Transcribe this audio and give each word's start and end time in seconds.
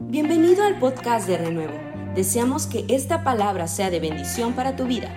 Bienvenido 0.00 0.62
al 0.62 0.78
podcast 0.78 1.28
de 1.28 1.36
Renuevo. 1.38 1.74
Deseamos 2.14 2.68
que 2.68 2.84
esta 2.88 3.24
palabra 3.24 3.66
sea 3.66 3.90
de 3.90 3.98
bendición 3.98 4.52
para 4.54 4.76
tu 4.76 4.86
vida. 4.86 5.08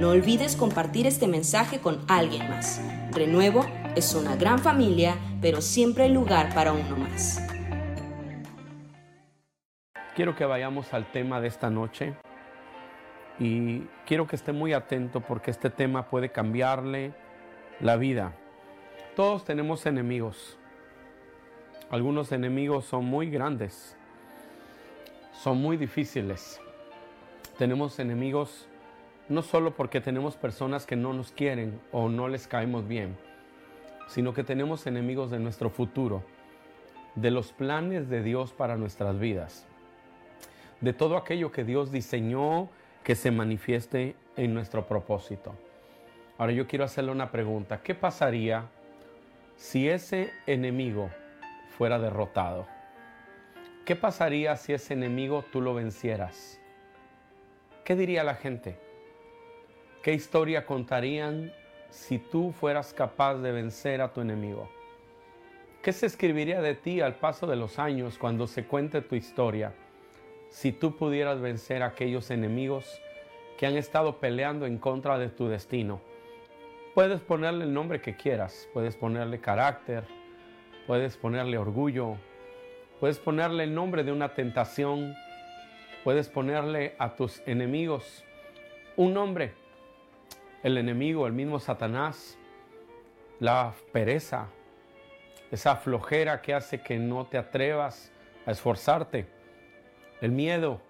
No 0.00 0.08
olvides 0.08 0.56
compartir 0.56 1.06
este 1.06 1.28
mensaje 1.28 1.80
con 1.80 1.98
alguien 2.08 2.48
más. 2.48 2.82
Renuevo 3.12 3.66
es 3.96 4.14
una 4.14 4.36
gran 4.36 4.58
familia, 4.58 5.14
pero 5.42 5.60
siempre 5.60 6.04
hay 6.04 6.14
lugar 6.14 6.54
para 6.54 6.72
uno 6.72 6.96
más. 6.96 7.46
Quiero 10.16 10.34
que 10.34 10.46
vayamos 10.46 10.94
al 10.94 11.12
tema 11.12 11.38
de 11.42 11.48
esta 11.48 11.68
noche 11.68 12.14
y 13.38 13.80
quiero 14.06 14.26
que 14.26 14.36
esté 14.36 14.52
muy 14.52 14.72
atento 14.72 15.20
porque 15.20 15.50
este 15.50 15.68
tema 15.68 16.08
puede 16.08 16.32
cambiarle 16.32 17.12
la 17.78 17.96
vida. 17.96 18.32
Todos 19.14 19.44
tenemos 19.44 19.84
enemigos. 19.84 20.58
Algunos 21.90 22.32
enemigos 22.32 22.86
son 22.86 23.04
muy 23.04 23.28
grandes 23.28 23.98
son 25.42 25.58
muy 25.62 25.78
difíciles. 25.78 26.60
Tenemos 27.56 27.98
enemigos 27.98 28.68
no 29.30 29.40
solo 29.42 29.74
porque 29.74 30.00
tenemos 30.00 30.36
personas 30.36 30.84
que 30.84 30.96
no 30.96 31.14
nos 31.14 31.32
quieren 31.32 31.80
o 31.92 32.10
no 32.10 32.28
les 32.28 32.46
caemos 32.46 32.86
bien, 32.86 33.16
sino 34.06 34.34
que 34.34 34.44
tenemos 34.44 34.86
enemigos 34.86 35.30
de 35.30 35.38
nuestro 35.38 35.70
futuro, 35.70 36.22
de 37.14 37.30
los 37.30 37.52
planes 37.52 38.10
de 38.10 38.22
Dios 38.22 38.52
para 38.52 38.76
nuestras 38.76 39.18
vidas, 39.18 39.66
de 40.80 40.92
todo 40.92 41.16
aquello 41.16 41.52
que 41.52 41.64
Dios 41.64 41.90
diseñó 41.90 42.68
que 43.02 43.14
se 43.14 43.30
manifieste 43.30 44.16
en 44.36 44.52
nuestro 44.52 44.86
propósito. 44.86 45.54
Ahora 46.36 46.52
yo 46.52 46.66
quiero 46.66 46.84
hacerle 46.84 47.12
una 47.12 47.30
pregunta. 47.30 47.82
¿Qué 47.82 47.94
pasaría 47.94 48.64
si 49.56 49.88
ese 49.88 50.32
enemigo 50.46 51.08
fuera 51.78 51.98
derrotado? 51.98 52.79
¿Qué 53.84 53.96
pasaría 53.96 54.56
si 54.56 54.72
ese 54.72 54.94
enemigo 54.94 55.44
tú 55.50 55.60
lo 55.60 55.74
vencieras? 55.74 56.60
¿Qué 57.84 57.96
diría 57.96 58.22
la 58.22 58.34
gente? 58.34 58.78
¿Qué 60.02 60.12
historia 60.12 60.66
contarían 60.66 61.52
si 61.88 62.18
tú 62.18 62.52
fueras 62.52 62.92
capaz 62.92 63.36
de 63.36 63.52
vencer 63.52 64.00
a 64.00 64.12
tu 64.12 64.20
enemigo? 64.20 64.70
¿Qué 65.82 65.92
se 65.92 66.06
escribiría 66.06 66.60
de 66.60 66.74
ti 66.74 67.00
al 67.00 67.14
paso 67.14 67.46
de 67.46 67.56
los 67.56 67.78
años 67.78 68.18
cuando 68.18 68.46
se 68.46 68.64
cuente 68.64 69.00
tu 69.00 69.14
historia 69.14 69.72
si 70.50 70.72
tú 70.72 70.96
pudieras 70.96 71.40
vencer 71.40 71.82
a 71.82 71.86
aquellos 71.86 72.30
enemigos 72.30 73.00
que 73.56 73.66
han 73.66 73.76
estado 73.76 74.20
peleando 74.20 74.66
en 74.66 74.76
contra 74.76 75.18
de 75.18 75.30
tu 75.30 75.48
destino? 75.48 76.00
Puedes 76.94 77.22
ponerle 77.22 77.64
el 77.64 77.72
nombre 77.72 78.00
que 78.00 78.14
quieras, 78.14 78.68
puedes 78.74 78.94
ponerle 78.94 79.40
carácter, 79.40 80.04
puedes 80.86 81.16
ponerle 81.16 81.56
orgullo, 81.56 82.16
Puedes 83.00 83.18
ponerle 83.18 83.64
el 83.64 83.74
nombre 83.74 84.04
de 84.04 84.12
una 84.12 84.34
tentación. 84.34 85.16
Puedes 86.04 86.28
ponerle 86.28 86.94
a 86.98 87.16
tus 87.16 87.42
enemigos 87.46 88.24
un 88.96 89.14
nombre. 89.14 89.54
El 90.62 90.76
enemigo, 90.76 91.26
el 91.26 91.32
mismo 91.32 91.58
Satanás, 91.58 92.38
la 93.38 93.72
pereza, 93.92 94.48
esa 95.50 95.76
flojera 95.76 96.42
que 96.42 96.52
hace 96.52 96.82
que 96.82 96.98
no 96.98 97.26
te 97.26 97.38
atrevas 97.38 98.12
a 98.44 98.50
esforzarte, 98.50 99.26
el 100.20 100.32
miedo, 100.32 100.82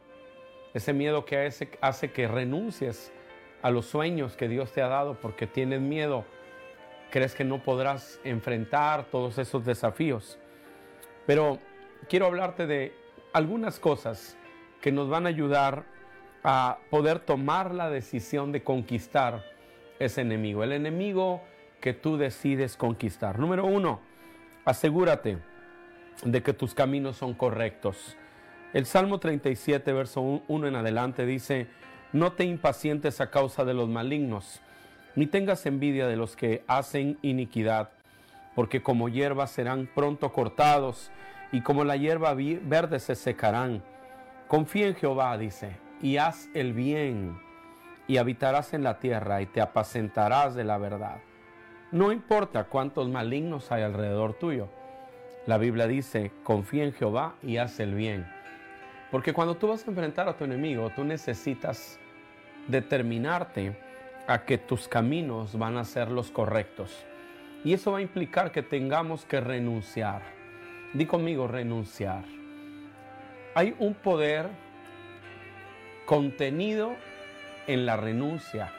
ese 0.75 0.92
miedo 0.92 1.25
que 1.25 1.48
hace, 1.81 2.11
que 2.11 2.27
renuncies 2.27 3.12
a 3.62 3.70
los 3.70 3.86
sueños 3.86 4.36
que 4.36 4.48
Dios 4.48 4.72
te 4.72 4.83
ha 4.83 4.88
dado 4.88 5.14
porque 5.14 5.47
tienes 5.47 5.81
miedo, 5.81 6.25
crees 7.11 7.36
que 7.36 7.44
no 7.44 7.62
podrás 7.62 8.20
enfrentar 8.25 9.05
todos 9.05 9.38
esos 9.38 9.64
desafíos. 9.64 10.38
Pero 11.27 11.58
quiero 12.08 12.26
hablarte 12.26 12.66
de 12.66 12.92
algunas 13.32 13.78
cosas 13.78 14.36
que 14.80 14.92
nos 14.92 15.08
van 15.08 15.26
a 15.26 15.28
ayudar 15.28 15.84
a 16.42 16.78
poder 16.90 17.20
tomar 17.20 17.74
la 17.74 17.90
decisión 17.90 18.52
de 18.52 18.62
conquistar 18.62 19.44
ese 19.98 20.22
enemigo, 20.22 20.64
el 20.64 20.72
enemigo 20.72 21.42
que 21.80 21.92
tú 21.92 22.16
decides 22.16 22.76
conquistar. 22.76 23.38
Número 23.38 23.66
uno, 23.66 24.00
asegúrate 24.64 25.38
de 26.25 26.42
que 26.42 26.52
tus 26.52 26.75
caminos 26.75 27.16
son 27.16 27.34
correctos. 27.34 28.16
El 28.72 28.86
Salmo 28.86 29.19
37, 29.19 29.92
verso 29.92 30.42
1 30.46 30.69
en 30.69 30.76
adelante 30.76 31.26
dice, 31.26 31.66
no 32.12 32.32
te 32.32 32.44
impacientes 32.44 33.20
a 33.20 33.30
causa 33.30 33.64
de 33.64 33.75
los 33.75 33.88
malignos, 33.88 34.60
ni 35.16 35.26
tengas 35.26 35.66
envidia 35.66 36.06
de 36.06 36.16
los 36.16 36.36
que 36.36 36.62
hacen 36.66 37.19
iniquidad, 37.22 37.91
porque 38.54 38.82
como 38.82 39.08
hierbas 39.08 39.50
serán 39.50 39.88
pronto 39.92 40.32
cortados 40.32 41.10
y 41.53 41.62
como 41.62 41.84
la 41.84 41.97
hierba 41.97 42.34
verde 42.34 43.00
se 43.00 43.15
secarán. 43.15 43.83
Confía 44.49 44.88
en 44.88 44.94
Jehová, 44.94 45.37
dice, 45.38 45.77
y 46.00 46.16
haz 46.16 46.49
el 46.55 46.72
bien, 46.72 47.41
y 48.06 48.16
habitarás 48.16 48.72
en 48.75 48.83
la 48.83 48.99
tierra, 48.99 49.43
y 49.43 49.47
te 49.47 49.61
apacentarás 49.61 50.55
de 50.55 50.65
la 50.65 50.78
verdad. 50.78 51.19
No 51.93 52.12
importa 52.12 52.65
cuántos 52.65 53.09
malignos 53.09 53.71
hay 53.72 53.83
alrededor 53.83 54.34
tuyo. 54.34 54.69
La 55.47 55.59
Biblia 55.59 55.87
dice, 55.87 56.33
confía 56.44 56.84
en 56.84 56.93
Jehová 56.93 57.34
y 57.43 57.56
haz 57.56 57.81
el 57.81 57.94
bien. 57.94 58.27
Porque 59.11 59.32
cuando 59.32 59.56
tú 59.56 59.69
vas 59.69 59.84
a 59.87 59.91
enfrentar 59.91 60.28
a 60.28 60.37
tu 60.37 60.44
enemigo, 60.44 60.91
tú 60.94 61.03
necesitas 61.03 61.99
determinarte 62.69 63.77
a 64.28 64.44
que 64.44 64.59
tus 64.59 64.87
caminos 64.87 65.59
van 65.59 65.77
a 65.77 65.84
ser 65.84 66.11
los 66.11 66.31
correctos. 66.31 67.05
Y 67.65 67.72
eso 67.72 67.91
va 67.91 67.99
a 67.99 68.03
implicar 68.03 68.53
que 68.53 68.62
tengamos 68.62 69.25
que 69.25 69.41
renunciar 69.41 70.39
Di 70.92 71.06
conmigo 71.06 71.46
renunciar. 71.46 72.24
Hay 73.54 73.76
un 73.78 73.94
poder 73.94 74.48
contenido 76.04 76.96
en 77.68 77.86
la 77.86 77.96
renuncia. 77.96 78.72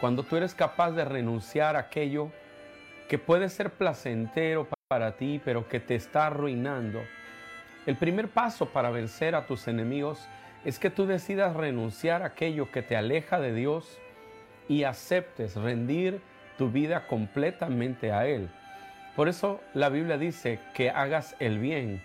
Cuando 0.00 0.24
tú 0.24 0.36
eres 0.36 0.56
capaz 0.56 0.90
de 0.90 1.04
renunciar 1.04 1.76
a 1.76 1.80
aquello 1.80 2.32
que 3.08 3.18
puede 3.18 3.48
ser 3.48 3.70
placentero 3.70 4.66
para 4.88 5.16
ti, 5.16 5.40
pero 5.44 5.68
que 5.68 5.78
te 5.78 5.94
está 5.94 6.26
arruinando. 6.26 7.00
El 7.86 7.94
primer 7.94 8.28
paso 8.28 8.66
para 8.66 8.90
vencer 8.90 9.36
a 9.36 9.46
tus 9.46 9.68
enemigos 9.68 10.26
es 10.64 10.80
que 10.80 10.90
tú 10.90 11.06
decidas 11.06 11.54
renunciar 11.54 12.22
a 12.22 12.26
aquello 12.26 12.72
que 12.72 12.82
te 12.82 12.96
aleja 12.96 13.38
de 13.38 13.54
Dios 13.54 13.98
y 14.68 14.82
aceptes 14.82 15.54
rendir 15.54 16.20
tu 16.58 16.70
vida 16.72 17.06
completamente 17.06 18.10
a 18.10 18.26
Él. 18.26 18.50
Por 19.16 19.28
eso 19.28 19.60
la 19.74 19.88
Biblia 19.88 20.18
dice 20.18 20.60
que 20.74 20.90
hagas 20.90 21.36
el 21.40 21.58
bien. 21.58 22.02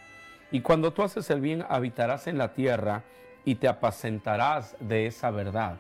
Y 0.52 0.62
cuando 0.62 0.94
tú 0.94 1.04
haces 1.04 1.30
el 1.30 1.42
bien, 1.42 1.66
habitarás 1.70 2.28
en 2.28 2.38
la 2.38 2.54
tierra 2.54 3.04
y 3.46 3.56
te 3.56 3.68
apacentarás 3.68 4.76
de 4.80 5.08
esa 5.08 5.32
verdad. 5.32 5.78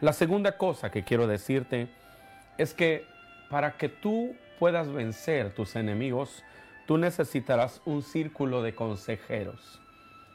La 0.00 0.12
segunda 0.12 0.56
cosa 0.56 0.90
que 0.90 1.04
quiero 1.04 1.26
decirte 1.26 1.88
es 2.58 2.74
que 2.74 3.06
para 3.50 3.76
que 3.76 3.88
tú 3.88 4.34
puedas 4.58 4.90
vencer 4.90 5.54
tus 5.54 5.76
enemigos, 5.76 6.42
tú 6.86 6.98
necesitarás 6.98 7.82
un 7.84 8.02
círculo 8.02 8.62
de 8.62 8.74
consejeros. 8.74 9.80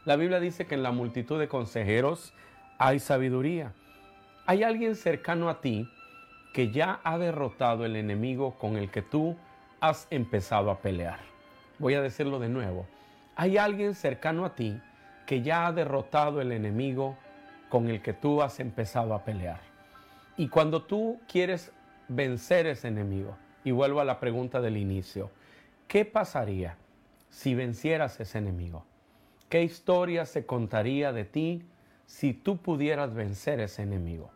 La 0.06 0.16
Biblia 0.16 0.40
dice 0.40 0.66
que 0.66 0.76
en 0.76 0.84
la 0.84 0.92
multitud 0.92 1.40
de 1.40 1.48
consejeros 1.48 2.34
hay 2.78 3.00
sabiduría. 3.00 3.74
Hay 4.46 4.64
alguien 4.64 4.96
cercano 4.96 5.50
a 5.50 5.62
ti 5.62 5.88
que 6.54 6.72
ya 6.72 7.00
ha 7.04 7.18
derrotado 7.18 7.86
el 7.86 7.96
enemigo 7.96 8.58
con 8.58 8.78
el 8.78 8.90
que 8.90 9.02
tú 9.02 9.38
has 9.82 10.08
empezado 10.12 10.70
a 10.70 10.80
pelear. 10.80 11.20
Voy 11.80 11.96
a 11.96 12.02
decirlo 12.02 12.40
de 12.40 12.50
nuevo. 12.50 12.86
Hay 13.36 13.58
alguien 13.58 13.96
cercano 13.96 14.46
a 14.46 14.56
ti 14.56 14.80
que 15.26 15.42
ya 15.42 15.66
ha 15.66 15.74
derrotado 15.74 16.40
el 16.40 16.52
enemigo 16.52 17.18
con 17.68 17.90
el 17.90 18.02
que 18.02 18.14
tú 18.14 18.44
has 18.44 18.60
empezado 18.60 19.16
a 19.16 19.24
pelear. 19.26 19.60
Y 20.38 20.48
cuando 20.50 20.84
tú 20.84 21.20
quieres 21.28 21.72
vencer 22.08 22.68
ese 22.68 22.90
enemigo, 22.90 23.36
y 23.64 23.72
vuelvo 23.72 24.00
a 24.02 24.06
la 24.06 24.20
pregunta 24.20 24.62
del 24.62 24.78
inicio, 24.78 25.32
¿qué 25.88 26.06
pasaría 26.06 26.78
si 27.30 27.56
vencieras 27.56 28.20
ese 28.20 28.38
enemigo? 28.38 28.86
¿Qué 29.50 29.64
historia 29.64 30.26
se 30.26 30.46
contaría 30.46 31.12
de 31.12 31.26
ti 31.26 31.64
si 32.06 32.34
tú 32.34 32.58
pudieras 32.58 33.14
vencer 33.14 33.60
ese 33.60 33.82
enemigo? 33.82 34.32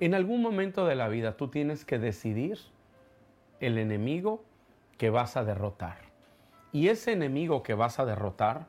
En 0.00 0.14
algún 0.14 0.42
momento 0.42 0.86
de 0.86 0.96
la 0.96 1.08
vida 1.08 1.36
tú 1.36 1.48
tienes 1.48 1.84
que 1.84 1.98
decidir 1.98 2.58
el 3.60 3.78
enemigo 3.78 4.44
que 5.02 5.10
vas 5.10 5.36
a 5.36 5.42
derrotar. 5.42 5.96
Y 6.70 6.86
ese 6.86 7.10
enemigo 7.10 7.64
que 7.64 7.74
vas 7.74 7.98
a 7.98 8.04
derrotar, 8.04 8.68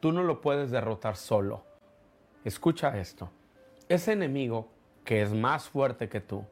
tú 0.00 0.12
no 0.12 0.22
lo 0.22 0.42
puedes 0.42 0.70
derrotar 0.70 1.16
solo. 1.16 1.64
Escucha 2.44 2.98
esto. 2.98 3.30
Ese 3.88 4.12
enemigo 4.12 4.68
que 5.06 5.22
es 5.22 5.32
más 5.32 5.70
fuerte 5.70 6.10
que 6.10 6.20
tú, 6.20 6.44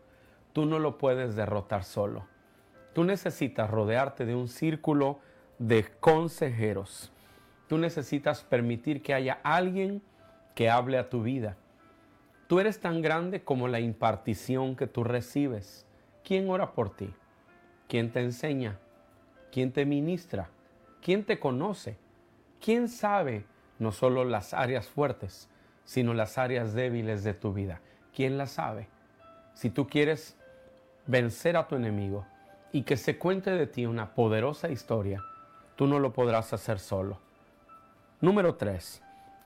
tú 0.54 0.64
no 0.64 0.78
lo 0.78 0.96
puedes 0.96 1.36
derrotar 1.36 1.84
solo. 1.84 2.24
Tú 2.94 3.04
necesitas 3.04 3.68
rodearte 3.68 4.24
de 4.24 4.34
un 4.34 4.48
círculo 4.48 5.18
de 5.58 5.84
consejeros. 6.00 7.12
Tú 7.68 7.76
necesitas 7.76 8.44
permitir 8.44 9.02
que 9.02 9.12
haya 9.12 9.40
alguien 9.42 10.00
que 10.54 10.70
hable 10.70 10.96
a 10.96 11.10
tu 11.10 11.22
vida. 11.22 11.58
Tú 12.46 12.60
eres 12.60 12.80
tan 12.80 13.02
grande 13.02 13.44
como 13.44 13.68
la 13.68 13.80
impartición 13.80 14.74
que 14.74 14.86
tú 14.86 15.04
recibes. 15.04 15.84
¿Quién 16.24 16.48
ora 16.48 16.72
por 16.72 16.96
ti? 16.96 17.12
¿Quién 17.88 18.10
te 18.10 18.20
enseña? 18.20 18.78
¿Quién 19.52 19.72
te 19.72 19.84
ministra? 19.84 20.48
¿Quién 21.02 21.24
te 21.24 21.38
conoce? 21.38 21.96
¿Quién 22.60 22.88
sabe 22.88 23.44
no 23.78 23.92
solo 23.92 24.24
las 24.24 24.54
áreas 24.54 24.88
fuertes, 24.88 25.48
sino 25.84 26.14
las 26.14 26.38
áreas 26.38 26.74
débiles 26.74 27.24
de 27.24 27.34
tu 27.34 27.52
vida. 27.52 27.80
¿Quién 28.14 28.36
las 28.36 28.52
sabe? 28.52 28.88
Si 29.54 29.70
tú 29.70 29.86
quieres 29.86 30.36
vencer 31.06 31.56
a 31.56 31.66
tu 31.66 31.76
enemigo 31.76 32.26
y 32.72 32.82
que 32.82 32.96
se 32.96 33.18
cuente 33.18 33.50
de 33.50 33.66
ti 33.66 33.86
una 33.86 34.14
poderosa 34.14 34.68
historia, 34.68 35.22
tú 35.76 35.86
no 35.86 35.98
lo 35.98 36.12
podrás 36.12 36.52
hacer 36.52 36.78
solo. 36.78 37.18
Número 38.20 38.56
3. 38.56 39.02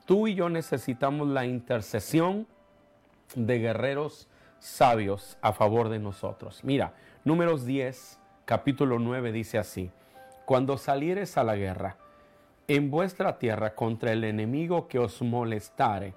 Tú 0.06 0.26
y 0.26 0.34
yo 0.34 0.48
necesitamos 0.48 1.28
la 1.28 1.44
intercesión 1.44 2.46
de 3.34 3.58
guerreros 3.58 4.28
sabios 4.58 5.36
a 5.42 5.52
favor 5.52 5.88
de 5.88 5.98
nosotros. 5.98 6.64
Mira, 6.64 6.94
números 7.24 7.64
10, 7.64 8.18
capítulo 8.52 8.98
9 8.98 9.32
dice 9.32 9.56
así, 9.56 9.90
cuando 10.44 10.76
salieres 10.76 11.38
a 11.38 11.42
la 11.42 11.56
guerra 11.56 11.96
en 12.68 12.90
vuestra 12.90 13.38
tierra 13.38 13.74
contra 13.74 14.12
el 14.12 14.24
enemigo 14.24 14.88
que 14.88 14.98
os 14.98 15.22
molestare, 15.22 16.12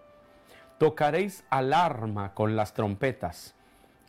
tocaréis 0.77 1.45
alarma 1.49 2.33
con 2.33 2.57
las 2.57 2.73
trompetas 2.73 3.55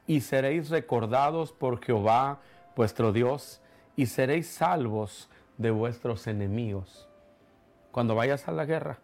y 0.09 0.23
seréis 0.23 0.71
recordados 0.71 1.53
por 1.53 1.81
Jehová 1.81 2.41
vuestro 2.75 3.13
Dios 3.13 3.63
y 3.95 4.07
seréis 4.07 4.49
salvos 4.49 5.31
de 5.57 5.71
vuestros 5.71 6.27
enemigos. 6.27 7.09
Cuando 7.93 8.17
vayas 8.17 8.49
a 8.49 8.51
la 8.51 8.65
guerra, 8.65 8.99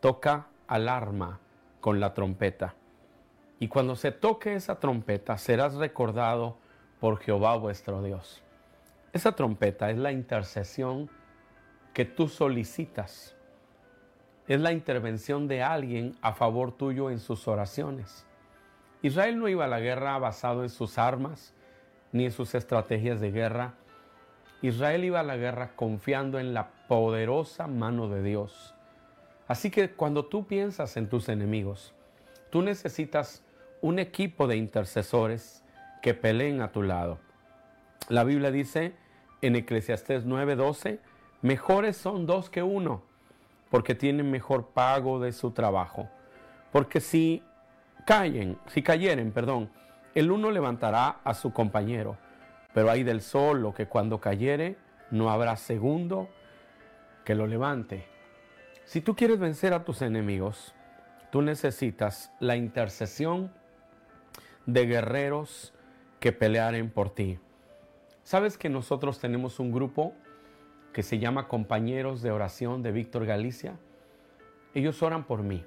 toca 0.00 0.48
alarma 0.66 1.38
con 1.80 2.00
la 2.00 2.14
trompeta. 2.14 2.74
Y 3.60 3.68
cuando 3.68 3.94
se 3.94 4.10
toque 4.10 4.56
esa 4.56 4.80
trompeta, 4.80 5.38
serás 5.38 5.74
recordado 5.74 6.56
por 6.98 7.20
Jehová 7.20 7.54
vuestro 7.58 8.02
Dios. 8.02 8.42
Esa 9.16 9.32
trompeta 9.32 9.88
es 9.88 9.96
la 9.96 10.12
intercesión 10.12 11.08
que 11.94 12.04
tú 12.04 12.28
solicitas. 12.28 13.34
Es 14.46 14.60
la 14.60 14.72
intervención 14.72 15.48
de 15.48 15.62
alguien 15.62 16.14
a 16.20 16.34
favor 16.34 16.76
tuyo 16.76 17.10
en 17.10 17.18
sus 17.18 17.48
oraciones. 17.48 18.26
Israel 19.00 19.38
no 19.38 19.48
iba 19.48 19.64
a 19.64 19.68
la 19.68 19.80
guerra 19.80 20.18
basado 20.18 20.64
en 20.64 20.68
sus 20.68 20.98
armas 20.98 21.54
ni 22.12 22.26
en 22.26 22.30
sus 22.30 22.54
estrategias 22.54 23.18
de 23.18 23.32
guerra. 23.32 23.72
Israel 24.60 25.02
iba 25.06 25.20
a 25.20 25.22
la 25.22 25.38
guerra 25.38 25.70
confiando 25.76 26.38
en 26.38 26.52
la 26.52 26.68
poderosa 26.86 27.66
mano 27.66 28.10
de 28.10 28.22
Dios. 28.22 28.74
Así 29.48 29.70
que 29.70 29.92
cuando 29.92 30.26
tú 30.26 30.46
piensas 30.46 30.98
en 30.98 31.08
tus 31.08 31.30
enemigos, 31.30 31.94
tú 32.50 32.60
necesitas 32.60 33.42
un 33.80 33.98
equipo 33.98 34.46
de 34.46 34.58
intercesores 34.58 35.64
que 36.02 36.12
peleen 36.12 36.60
a 36.60 36.70
tu 36.70 36.82
lado. 36.82 37.18
La 38.10 38.22
Biblia 38.22 38.50
dice 38.50 39.05
en 39.46 39.56
Eclesiastés 39.56 40.26
9:12, 40.26 41.00
mejores 41.42 41.96
son 41.96 42.26
dos 42.26 42.50
que 42.50 42.62
uno, 42.62 43.02
porque 43.70 43.94
tienen 43.94 44.30
mejor 44.30 44.68
pago 44.68 45.20
de 45.20 45.32
su 45.32 45.50
trabajo. 45.52 46.08
Porque 46.72 47.00
si 47.00 47.42
caen, 48.06 48.58
si 48.66 48.82
cayeren, 48.82 49.32
perdón, 49.32 49.70
el 50.14 50.30
uno 50.30 50.50
levantará 50.50 51.20
a 51.24 51.34
su 51.34 51.52
compañero, 51.52 52.16
pero 52.72 52.90
hay 52.90 53.02
del 53.02 53.22
solo 53.22 53.74
que 53.74 53.86
cuando 53.86 54.20
cayere 54.20 54.76
no 55.10 55.30
habrá 55.30 55.56
segundo 55.56 56.28
que 57.24 57.34
lo 57.34 57.46
levante. 57.46 58.06
Si 58.84 59.00
tú 59.00 59.16
quieres 59.16 59.38
vencer 59.38 59.72
a 59.74 59.84
tus 59.84 60.02
enemigos, 60.02 60.74
tú 61.30 61.42
necesitas 61.42 62.32
la 62.40 62.56
intercesión 62.56 63.52
de 64.64 64.86
guerreros 64.86 65.74
que 66.20 66.32
pelearen 66.32 66.90
por 66.90 67.10
ti. 67.10 67.38
¿Sabes 68.26 68.58
que 68.58 68.68
nosotros 68.68 69.20
tenemos 69.20 69.60
un 69.60 69.70
grupo 69.70 70.12
que 70.92 71.04
se 71.04 71.20
llama 71.20 71.46
Compañeros 71.46 72.22
de 72.22 72.32
Oración 72.32 72.82
de 72.82 72.90
Víctor 72.90 73.24
Galicia? 73.24 73.78
Ellos 74.74 75.00
oran 75.04 75.22
por 75.22 75.44
mí. 75.44 75.64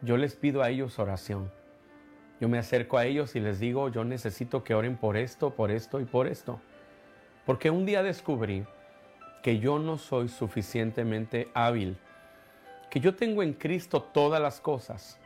Yo 0.00 0.16
les 0.16 0.34
pido 0.34 0.62
a 0.62 0.70
ellos 0.70 0.98
oración. 0.98 1.52
Yo 2.40 2.48
me 2.48 2.56
acerco 2.56 2.96
a 2.96 3.04
ellos 3.04 3.36
y 3.36 3.40
les 3.40 3.60
digo, 3.60 3.90
yo 3.90 4.02
necesito 4.02 4.64
que 4.64 4.74
oren 4.74 4.96
por 4.96 5.18
esto, 5.18 5.50
por 5.50 5.70
esto 5.70 6.00
y 6.00 6.06
por 6.06 6.26
esto. 6.26 6.58
Porque 7.44 7.68
un 7.68 7.84
día 7.84 8.02
descubrí 8.02 8.64
que 9.42 9.58
yo 9.58 9.78
no 9.78 9.98
soy 9.98 10.30
suficientemente 10.30 11.48
hábil, 11.52 11.98
que 12.88 12.98
yo 12.98 13.14
tengo 13.14 13.42
en 13.42 13.52
Cristo 13.52 14.00
todas 14.02 14.40
las 14.40 14.58
cosas, 14.58 15.20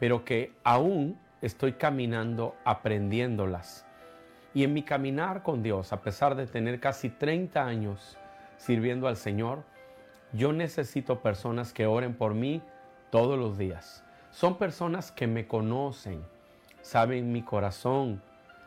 pero 0.00 0.24
que 0.24 0.54
aún 0.64 1.20
estoy 1.40 1.74
caminando 1.74 2.56
aprendiéndolas. 2.64 3.83
Y 4.54 4.64
en 4.64 4.72
mi 4.72 4.82
caminar 4.82 5.42
con 5.42 5.62
Dios, 5.62 5.92
a 5.92 6.00
pesar 6.00 6.36
de 6.36 6.46
tener 6.46 6.80
casi 6.80 7.10
30 7.10 7.64
años 7.64 8.16
sirviendo 8.56 9.08
al 9.08 9.16
Señor, 9.16 9.64
yo 10.32 10.52
necesito 10.52 11.20
personas 11.20 11.72
que 11.72 11.86
oren 11.86 12.14
por 12.14 12.34
mí 12.34 12.62
todos 13.10 13.38
los 13.38 13.58
días. 13.58 14.04
Son 14.30 14.56
personas 14.56 15.12
que 15.12 15.26
me 15.26 15.46
conocen, 15.46 16.24
saben 16.82 17.32
mi 17.32 17.42
corazón. 17.42 18.22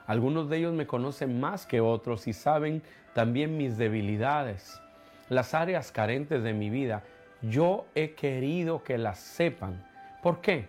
Algunos 0.06 0.50
de 0.50 0.58
ellos 0.58 0.74
me 0.74 0.88
conocen 0.88 1.40
más 1.40 1.66
que 1.66 1.82
otros 1.82 2.28
y 2.28 2.34
saben 2.34 2.84
también 3.14 3.58
mis 3.58 3.78
debilidades, 3.78 4.82
las 5.30 5.54
áreas 5.54 5.92
carentes 5.92 6.44
de 6.44 6.54
mi 6.54 6.70
vida. 6.70 7.04
Yo 7.42 7.86
he 7.96 8.14
querido 8.14 8.84
que 8.84 8.98
las 8.98 9.20
sepan. 9.20 9.86
¿Por 10.22 10.42
qué? 10.42 10.68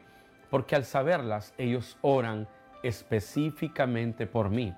porque 0.50 0.76
al 0.76 0.85
saberlas 0.85 1.53
ellos 1.59 1.97
oran 2.00 2.49
específicamente 2.82 4.26
por 4.26 4.50
mí 4.50 4.75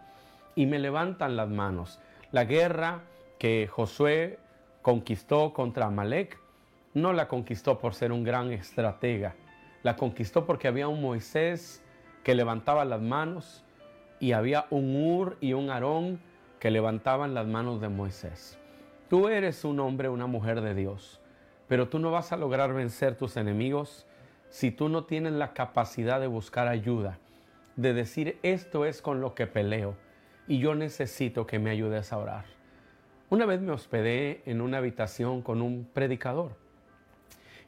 y 0.55 0.67
me 0.67 0.79
levantan 0.79 1.37
las 1.37 1.49
manos. 1.49 2.01
La 2.33 2.45
guerra 2.45 3.03
que 3.39 3.67
Josué 3.67 4.39
conquistó 4.83 5.53
contra 5.53 5.87
Amalek 5.87 6.39
no 6.95 7.13
la 7.13 7.29
conquistó 7.29 7.79
por 7.79 7.95
ser 7.95 8.13
un 8.13 8.25
gran 8.25 8.53
estratega, 8.53 9.35
la 9.83 9.97
conquistó 9.97 10.47
porque 10.47 10.69
había 10.69 10.89
un 10.89 11.01
Moisés 11.01 11.83
que 12.25 12.35
levantaba 12.35 12.85
las 12.85 13.01
manos 13.01 13.65
y 14.19 14.33
había 14.33 14.67
un 14.71 14.95
Ur 14.97 15.37
y 15.41 15.53
un 15.55 15.71
Aarón 15.71 16.21
que 16.59 16.71
levantaban 16.71 17.35
las 17.35 17.47
manos 17.47 17.81
de 17.81 17.89
Moisés. 17.89 18.59
Tú 19.09 19.29
eres 19.29 19.65
un 19.65 19.81
hombre, 19.81 20.09
una 20.09 20.27
mujer 20.27 20.61
de 20.61 20.75
Dios, 20.75 21.21
pero 21.67 21.89
tú 21.89 21.99
no 21.99 22.11
vas 22.11 22.33
a 22.33 22.37
lograr 22.37 22.75
vencer 22.75 23.17
tus 23.17 23.37
enemigos 23.37 24.07
si 24.51 24.71
tú 24.71 24.89
no 24.89 25.05
tienes 25.05 25.33
la 25.33 25.53
capacidad 25.53 26.21
de 26.21 26.27
buscar 26.27 26.69
ayuda, 26.69 27.19
de 27.77 27.95
decir 27.95 28.39
esto 28.43 28.85
es 28.85 29.01
con 29.01 29.21
lo 29.21 29.35
que 29.35 29.47
peleo 29.47 29.97
y 30.51 30.59
yo 30.59 30.75
necesito 30.75 31.47
que 31.47 31.61
me 31.61 31.71
ayudes 31.71 32.13
a 32.13 32.19
orar. 32.19 32.45
Una 33.29 33.47
vez 33.47 33.61
me 33.61 33.71
hospedé 33.71 34.43
en 34.47 34.61
una 34.61 34.79
habitación 34.79 35.43
con 35.43 35.63
un 35.63 35.89
predicador. 35.95 36.57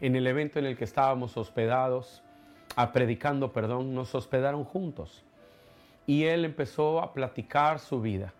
En 0.01 0.17
el 0.17 0.27
evento 0.27 0.59
en 0.59 0.67
el 0.67 0.77
que 0.77 0.83
estábamos 0.83 1.37
hospedados, 1.37 2.25
a 2.75 2.91
predicando, 2.91 3.53
perdón, 3.53 3.95
nos 3.95 4.17
hospedaron 4.17 4.65
juntos. 4.65 5.25
Y 6.09 6.25
él 6.25 6.45
empezó 6.45 7.01
a 7.01 7.13
platicar 7.13 7.79
su 7.79 8.01
vida. 8.01 8.35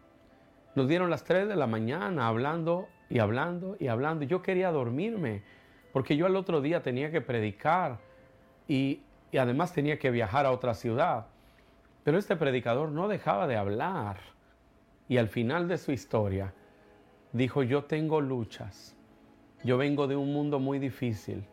Nos 0.75 0.89
dieron 0.89 1.09
las 1.09 1.23
3 1.23 1.47
de 1.47 1.55
la 1.55 1.69
mañana 1.69 2.27
hablando 2.27 2.89
y 3.09 3.21
hablando 3.21 3.77
y 3.79 3.87
hablando. 3.87 4.25
Yo 4.25 4.43
quería 4.43 4.73
dormirme 4.73 5.45
porque 5.93 6.17
yo 6.17 6.27
al 6.27 6.35
otro 6.35 6.61
día 6.61 6.83
tenía 6.83 7.13
que 7.13 7.21
predicar 7.21 7.99
y, 8.67 9.03
además 9.39 9.73
tenía 9.73 10.01
que 10.01 10.11
viajar 10.11 10.47
a 10.47 10.51
otra 10.51 10.75
ciudad. 10.75 11.27
Pero 12.03 12.19
este 12.19 12.35
predicador 12.35 12.89
no 12.89 13.07
dejaba 13.07 13.47
de 13.47 13.55
hablar 13.55 14.32
y 15.09 15.19
al 15.19 15.29
final 15.29 15.69
de 15.69 15.79
su 15.79 15.93
historia 15.93 16.55
dijo, 17.33 17.63
yo 17.63 17.85
tengo 17.85 18.21
luchas, 18.21 18.97
yo 19.65 19.79
vengo 19.79 20.07
de 20.07 20.17
un 20.17 20.33
mundo 20.33 20.59
muy 20.59 20.79
difícil, 20.79 21.45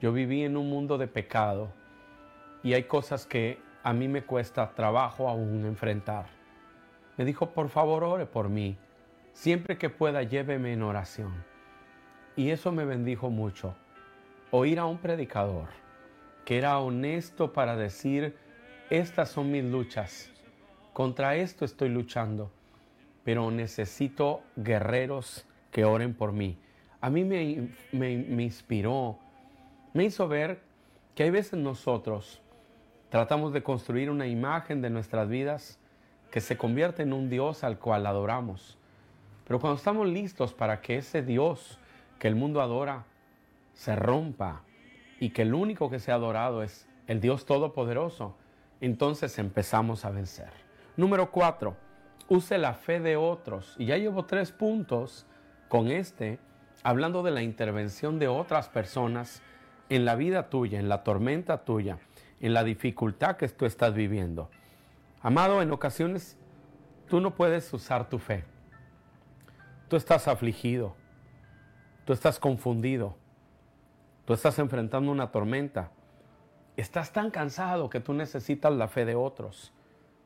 yo 0.00 0.12
viví 0.12 0.42
en 0.42 0.56
un 0.56 0.68
mundo 0.68 0.98
de 0.98 1.06
pecado. 1.06 1.72
Y 2.62 2.74
hay 2.74 2.84
cosas 2.84 3.26
que 3.26 3.58
a 3.82 3.92
mí 3.92 4.08
me 4.08 4.24
cuesta 4.24 4.72
trabajo 4.74 5.28
aún 5.28 5.64
enfrentar. 5.64 6.26
Me 7.16 7.24
dijo, 7.24 7.50
por 7.50 7.68
favor, 7.68 8.04
ore 8.04 8.26
por 8.26 8.48
mí, 8.48 8.76
siempre 9.32 9.78
que 9.78 9.90
pueda 9.90 10.22
lléveme 10.22 10.72
en 10.72 10.82
oración. 10.82 11.32
Y 12.36 12.50
eso 12.50 12.72
me 12.72 12.84
bendijo 12.84 13.30
mucho, 13.30 13.74
oír 14.50 14.78
a 14.78 14.86
un 14.86 14.98
predicador 14.98 15.68
que 16.46 16.58
era 16.58 16.78
honesto 16.78 17.52
para 17.52 17.76
decir, 17.76 18.36
estas 18.88 19.30
son 19.30 19.50
mis 19.50 19.64
luchas, 19.64 20.30
contra 20.92 21.34
esto 21.34 21.64
estoy 21.64 21.88
luchando, 21.88 22.52
pero 23.26 23.50
necesito 23.50 24.44
guerreros 24.54 25.44
que 25.72 25.84
oren 25.84 26.14
por 26.14 26.32
mí. 26.32 26.56
A 27.00 27.10
mí 27.10 27.24
me, 27.24 27.70
me, 27.90 28.42
inspiró, 28.44 29.18
me 29.92 30.04
hizo 30.04 30.28
ver 30.28 30.60
que 31.16 31.24
hay 31.24 31.30
veces 31.30 31.58
nosotros 31.58 32.40
tratamos 33.10 33.52
de 33.52 33.64
construir 33.64 34.10
una 34.10 34.28
imagen 34.28 34.80
de 34.80 34.90
nuestras 34.90 35.28
vidas 35.28 35.80
que 36.30 36.40
se 36.40 36.56
convierte 36.56 37.02
en 37.02 37.12
un 37.12 37.28
Dios 37.28 37.64
al 37.64 37.80
cual 37.80 38.06
adoramos. 38.06 38.78
Pero 39.44 39.58
cuando 39.58 39.76
estamos 39.76 40.06
listos 40.06 40.54
para 40.54 40.80
que 40.80 40.98
ese 40.98 41.22
Dios 41.22 41.80
que 42.20 42.28
el 42.28 42.36
mundo 42.36 42.60
adora 42.62 43.06
se 43.74 43.96
rompa, 43.96 44.62
y 45.18 45.30
que 45.30 45.42
el 45.42 45.54
único 45.54 45.90
que 45.90 45.98
se 45.98 46.12
ha 46.12 46.14
adorado 46.14 46.62
es 46.62 46.86
el 47.06 47.20
Dios 47.20 47.44
Todopoderoso, 47.46 48.36
entonces 48.80 49.38
empezamos 49.38 50.04
a 50.04 50.10
vencer. 50.10 50.50
Número 50.96 51.30
cuatro, 51.30 51.76
use 52.28 52.58
la 52.58 52.74
fe 52.74 53.00
de 53.00 53.16
otros. 53.16 53.74
Y 53.78 53.86
ya 53.86 53.96
llevo 53.96 54.24
tres 54.24 54.52
puntos 54.52 55.26
con 55.68 55.88
este, 55.88 56.38
hablando 56.82 57.22
de 57.22 57.30
la 57.30 57.42
intervención 57.42 58.18
de 58.18 58.28
otras 58.28 58.68
personas 58.68 59.42
en 59.88 60.04
la 60.04 60.16
vida 60.16 60.48
tuya, 60.48 60.78
en 60.78 60.88
la 60.88 61.04
tormenta 61.04 61.64
tuya, 61.64 61.98
en 62.40 62.54
la 62.54 62.64
dificultad 62.64 63.36
que 63.36 63.48
tú 63.48 63.66
estás 63.66 63.94
viviendo. 63.94 64.50
Amado, 65.22 65.62
en 65.62 65.72
ocasiones 65.72 66.36
tú 67.08 67.20
no 67.20 67.34
puedes 67.34 67.72
usar 67.72 68.08
tu 68.08 68.18
fe. 68.18 68.44
Tú 69.88 69.96
estás 69.96 70.26
afligido, 70.26 70.96
tú 72.04 72.12
estás 72.12 72.40
confundido, 72.40 73.16
tú 74.24 74.34
estás 74.34 74.58
enfrentando 74.58 75.12
una 75.12 75.30
tormenta, 75.30 75.92
estás 76.76 77.12
tan 77.12 77.30
cansado 77.30 77.88
que 77.88 78.00
tú 78.00 78.12
necesitas 78.12 78.72
la 78.72 78.88
fe 78.88 79.04
de 79.04 79.14
otros. 79.14 79.72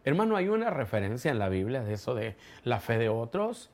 Hermano, 0.04 0.36
¿hay 0.36 0.48
una 0.48 0.70
referencia 0.70 1.30
en 1.30 1.38
la 1.38 1.48
Biblia 1.48 1.82
de 1.82 1.92
eso 1.92 2.14
de 2.14 2.36
la 2.64 2.80
fe 2.80 2.96
de 2.96 3.08
otros? 3.08 3.70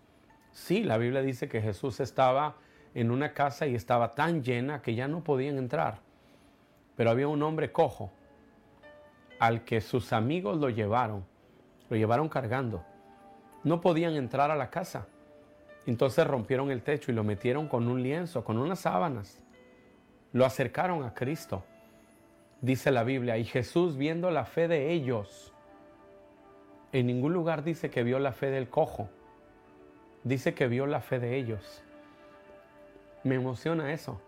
Sí, 0.52 0.82
la 0.82 0.98
Biblia 0.98 1.22
dice 1.22 1.48
que 1.48 1.62
Jesús 1.62 2.00
estaba 2.00 2.56
en 2.94 3.10
una 3.10 3.32
casa 3.32 3.66
y 3.66 3.74
estaba 3.74 4.14
tan 4.14 4.42
llena 4.42 4.82
que 4.82 4.94
ya 4.94 5.06
no 5.06 5.22
podían 5.22 5.58
entrar. 5.58 6.00
Pero 6.96 7.10
había 7.10 7.28
un 7.28 7.42
hombre 7.42 7.70
cojo 7.70 8.10
al 9.38 9.64
que 9.64 9.80
sus 9.80 10.12
amigos 10.12 10.56
lo 10.56 10.70
llevaron, 10.70 11.24
lo 11.90 11.96
llevaron 11.96 12.28
cargando. 12.28 12.84
No 13.62 13.80
podían 13.80 14.14
entrar 14.14 14.50
a 14.50 14.56
la 14.56 14.70
casa. 14.70 15.06
Entonces 15.86 16.26
rompieron 16.26 16.70
el 16.70 16.82
techo 16.82 17.12
y 17.12 17.14
lo 17.14 17.22
metieron 17.22 17.68
con 17.68 17.86
un 17.86 18.02
lienzo, 18.02 18.42
con 18.42 18.58
unas 18.58 18.80
sábanas. 18.80 19.40
Lo 20.32 20.44
acercaron 20.44 21.04
a 21.04 21.14
Cristo. 21.14 21.64
Dice 22.60 22.90
la 22.90 23.04
Biblia, 23.04 23.36
y 23.38 23.44
Jesús 23.44 23.96
viendo 23.96 24.30
la 24.30 24.44
fe 24.44 24.66
de 24.66 24.90
ellos, 24.90 25.52
en 26.98 27.06
ningún 27.06 27.34
lugar 27.34 27.62
dice 27.62 27.90
que 27.90 28.02
vio 28.02 28.18
la 28.18 28.32
fe 28.32 28.50
del 28.50 28.70
cojo. 28.70 29.10
Dice 30.24 30.54
que 30.54 30.66
vio 30.66 30.86
la 30.86 31.02
fe 31.02 31.18
de 31.18 31.36
ellos. 31.36 31.82
Me 33.22 33.34
emociona 33.34 33.92
eso. 33.92 34.18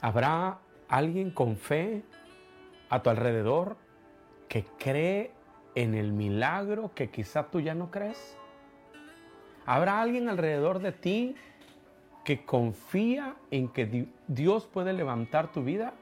¿Habrá 0.00 0.58
alguien 0.88 1.30
con 1.30 1.58
fe 1.58 2.02
a 2.88 3.02
tu 3.02 3.10
alrededor 3.10 3.76
que 4.48 4.64
cree 4.78 5.32
en 5.74 5.94
el 5.94 6.12
milagro 6.12 6.92
que 6.94 7.10
quizá 7.10 7.50
tú 7.50 7.60
ya 7.60 7.74
no 7.74 7.90
crees? 7.90 8.38
¿Habrá 9.66 10.00
alguien 10.00 10.30
alrededor 10.30 10.78
de 10.78 10.92
ti 10.92 11.36
que 12.24 12.46
confía 12.46 13.36
en 13.50 13.68
que 13.68 14.08
Dios 14.28 14.66
puede 14.66 14.94
levantar 14.94 15.52
tu 15.52 15.62
vida? 15.62 15.92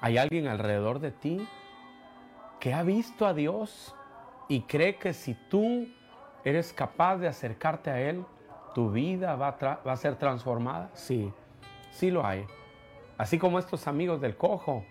¿Hay 0.00 0.18
alguien 0.18 0.48
alrededor 0.48 0.98
de 0.98 1.12
ti 1.12 1.46
que 2.58 2.74
ha 2.74 2.82
visto 2.82 3.24
a 3.24 3.34
Dios 3.34 3.94
y 4.48 4.62
cree 4.62 4.96
que 4.96 5.12
si 5.12 5.34
tú 5.34 5.86
eres 6.44 6.72
capaz 6.72 7.18
de 7.18 7.28
acercarte 7.28 7.90
a 7.90 8.00
Él, 8.00 8.24
tu 8.74 8.90
vida 8.90 9.36
va 9.36 9.48
a, 9.48 9.80
va 9.86 9.92
a 9.92 9.96
ser 9.96 10.16
transformada? 10.16 10.90
Sí, 10.94 11.30
sí 11.90 12.10
lo 12.10 12.26
hay. 12.26 12.46
Así 13.18 13.38
como 13.38 13.58
estos 13.58 13.86
amigos 13.86 14.20
del 14.20 14.36
cojo, 14.36 14.84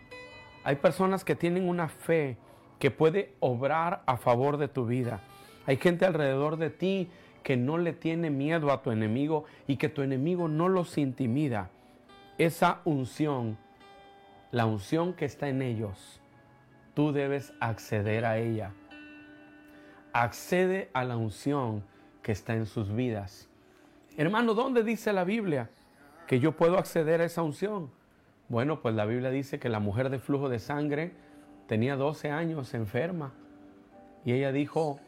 hay 0.64 0.76
personas 0.76 1.24
que 1.24 1.36
tienen 1.36 1.68
una 1.68 1.88
fe 1.88 2.38
que 2.78 2.92
puede 2.92 3.34
obrar 3.40 4.04
a 4.06 4.18
favor 4.18 4.58
de 4.58 4.68
tu 4.68 4.86
vida. 4.86 5.22
Hay 5.66 5.78
gente 5.78 6.06
alrededor 6.06 6.58
de 6.58 6.70
ti 6.70 7.10
que 7.42 7.58
no 7.58 7.78
le 7.78 7.94
tiene 7.94 8.30
miedo 8.30 8.72
a 8.72 8.84
tu 8.84 8.92
enemigo 8.92 9.46
y 9.66 9.78
que 9.78 9.90
tu 9.90 10.02
enemigo 10.02 10.48
no 10.48 10.70
los 10.70 10.98
intimida. 10.98 11.70
Esa 12.38 12.82
unción, 12.86 13.58
la 14.52 14.66
unción 14.66 15.14
que 15.14 15.26
está 15.26 15.50
en 15.50 15.62
ellos, 15.62 16.22
tú 16.94 17.12
debes 17.12 17.54
acceder 17.60 18.26
a 18.26 18.38
ella 18.38 18.74
accede 20.24 20.90
a 20.94 21.04
la 21.04 21.16
unción 21.16 21.84
que 22.24 22.32
está 22.32 22.56
en 22.56 22.66
sus 22.66 22.94
vidas. 22.94 23.48
Hermano, 24.18 24.56
¿dónde 24.56 24.84
dice 24.84 25.14
la 25.14 25.24
Biblia 25.24 25.70
que 26.26 26.40
yo 26.40 26.54
puedo 26.54 26.80
acceder 26.80 27.22
a 27.22 27.26
esa 27.26 27.44
unción? 27.44 27.92
Bueno, 28.50 28.82
pues 28.82 28.96
la 28.96 29.06
Biblia 29.06 29.30
dice 29.30 29.60
que 29.60 29.70
la 29.70 29.80
mujer 29.80 30.10
de 30.10 30.18
flujo 30.18 30.50
de 30.50 30.58
sangre 30.58 31.12
tenía 31.68 31.96
12 31.96 32.32
años 32.32 32.74
enferma 32.74 33.32
y 34.26 34.34
ella 34.34 34.52
dijo, 34.52 35.00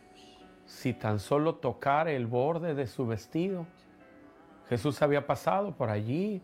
si 0.65 0.93
tan 0.93 1.19
solo 1.19 1.55
tocar 1.55 2.07
el 2.07 2.27
borde 2.27 2.75
de 2.75 2.85
su 2.85 3.07
vestido, 3.07 3.65
Jesús 4.67 5.01
había 5.01 5.25
pasado 5.25 5.71
por 5.71 5.89
allí, 5.89 6.41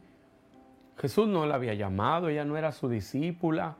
Jesús 0.97 1.27
no 1.27 1.45
la 1.45 1.55
había 1.55 1.75
llamado, 1.75 2.29
ella 2.29 2.45
no 2.45 2.57
era 2.57 2.71
su 2.71 2.89
discípula, 2.89 3.75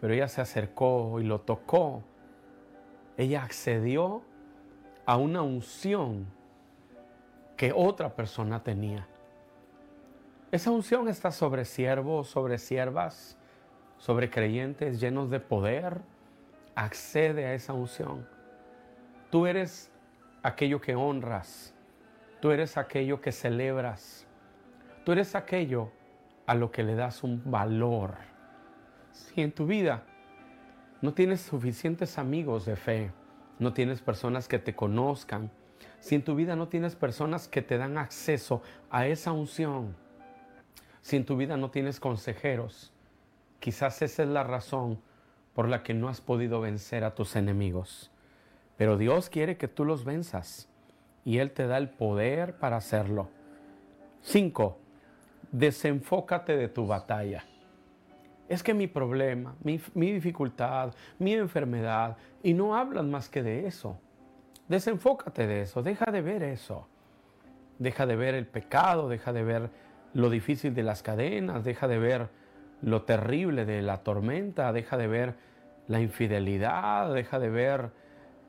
pero 0.00 0.14
ella 0.14 0.26
se 0.26 0.40
acercó 0.40 1.20
y 1.20 1.24
lo 1.24 1.42
tocó 1.42 2.02
ella 3.20 3.42
accedió 3.42 4.22
a 5.04 5.18
una 5.18 5.42
unción 5.42 6.26
que 7.56 7.70
otra 7.70 8.14
persona 8.16 8.62
tenía. 8.62 9.06
Esa 10.50 10.70
unción 10.70 11.06
está 11.06 11.30
sobre 11.30 11.66
siervos, 11.66 12.28
sobre 12.28 12.56
siervas, 12.56 13.36
sobre 13.98 14.30
creyentes 14.30 15.00
llenos 15.00 15.28
de 15.28 15.38
poder. 15.38 16.00
Accede 16.74 17.44
a 17.44 17.52
esa 17.52 17.74
unción. 17.74 18.26
Tú 19.30 19.46
eres 19.46 19.90
aquello 20.42 20.80
que 20.80 20.94
honras. 20.94 21.74
Tú 22.40 22.52
eres 22.52 22.78
aquello 22.78 23.20
que 23.20 23.32
celebras. 23.32 24.26
Tú 25.04 25.12
eres 25.12 25.34
aquello 25.34 25.92
a 26.46 26.54
lo 26.54 26.70
que 26.70 26.82
le 26.82 26.94
das 26.94 27.22
un 27.22 27.42
valor. 27.44 28.14
Si 29.12 29.42
en 29.42 29.52
tu 29.52 29.66
vida 29.66 30.04
no 31.02 31.14
tienes 31.14 31.40
suficientes 31.40 32.18
amigos 32.18 32.66
de 32.66 32.76
fe, 32.76 33.10
no 33.58 33.72
tienes 33.72 34.02
personas 34.02 34.48
que 34.48 34.58
te 34.58 34.74
conozcan, 34.74 35.50
si 35.98 36.14
en 36.14 36.24
tu 36.24 36.34
vida 36.34 36.56
no 36.56 36.68
tienes 36.68 36.94
personas 36.94 37.48
que 37.48 37.62
te 37.62 37.78
dan 37.78 37.96
acceso 37.96 38.62
a 38.90 39.06
esa 39.06 39.32
unción, 39.32 39.96
si 41.00 41.16
en 41.16 41.24
tu 41.24 41.36
vida 41.36 41.56
no 41.56 41.70
tienes 41.70 42.00
consejeros, 42.00 42.92
quizás 43.60 44.02
esa 44.02 44.22
es 44.22 44.28
la 44.28 44.44
razón 44.44 45.00
por 45.54 45.68
la 45.68 45.82
que 45.82 45.94
no 45.94 46.08
has 46.08 46.20
podido 46.20 46.60
vencer 46.60 47.04
a 47.04 47.14
tus 47.14 47.36
enemigos. 47.36 48.10
Pero 48.76 48.96
Dios 48.96 49.30
quiere 49.30 49.56
que 49.56 49.68
tú 49.68 49.84
los 49.84 50.04
venzas 50.04 50.68
y 51.24 51.38
Él 51.38 51.52
te 51.52 51.66
da 51.66 51.78
el 51.78 51.90
poder 51.90 52.58
para 52.58 52.76
hacerlo. 52.76 53.28
5. 54.22 54.78
Desenfócate 55.52 56.56
de 56.56 56.68
tu 56.68 56.86
batalla 56.86 57.44
es 58.50 58.64
que 58.64 58.74
mi 58.74 58.88
problema, 58.88 59.54
mi, 59.62 59.78
dificultad, 59.94 60.92
mi 61.20 61.34
enfermedad, 61.34 62.16
y 62.42 62.52
no 62.52 62.74
hablan 62.74 63.08
más 63.08 63.28
que 63.28 63.44
de 63.44 63.68
eso. 63.68 63.96
Desenfócate 64.66 65.46
de 65.46 65.62
eso, 65.62 65.84
deja 65.84 66.10
de 66.10 66.20
ver 66.20 66.42
eso. 66.42 66.88
Deja 67.78 68.06
de 68.06 68.16
ver 68.16 68.34
el 68.34 68.48
pecado, 68.48 69.08
deja 69.08 69.32
de 69.32 69.44
ver 69.44 69.70
lo 70.14 70.28
difícil 70.30 70.74
de 70.74 70.82
las 70.82 71.04
cadenas, 71.04 71.62
deja 71.62 71.86
de 71.86 72.00
ver 72.00 72.28
lo 72.82 73.02
terrible 73.02 73.64
de 73.64 73.82
la 73.82 73.98
tormenta, 73.98 74.72
deja 74.72 74.96
de 74.96 75.06
ver 75.06 75.34
la 75.86 76.00
infidelidad, 76.00 77.14
deja 77.14 77.38
de 77.38 77.50
ver 77.50 77.90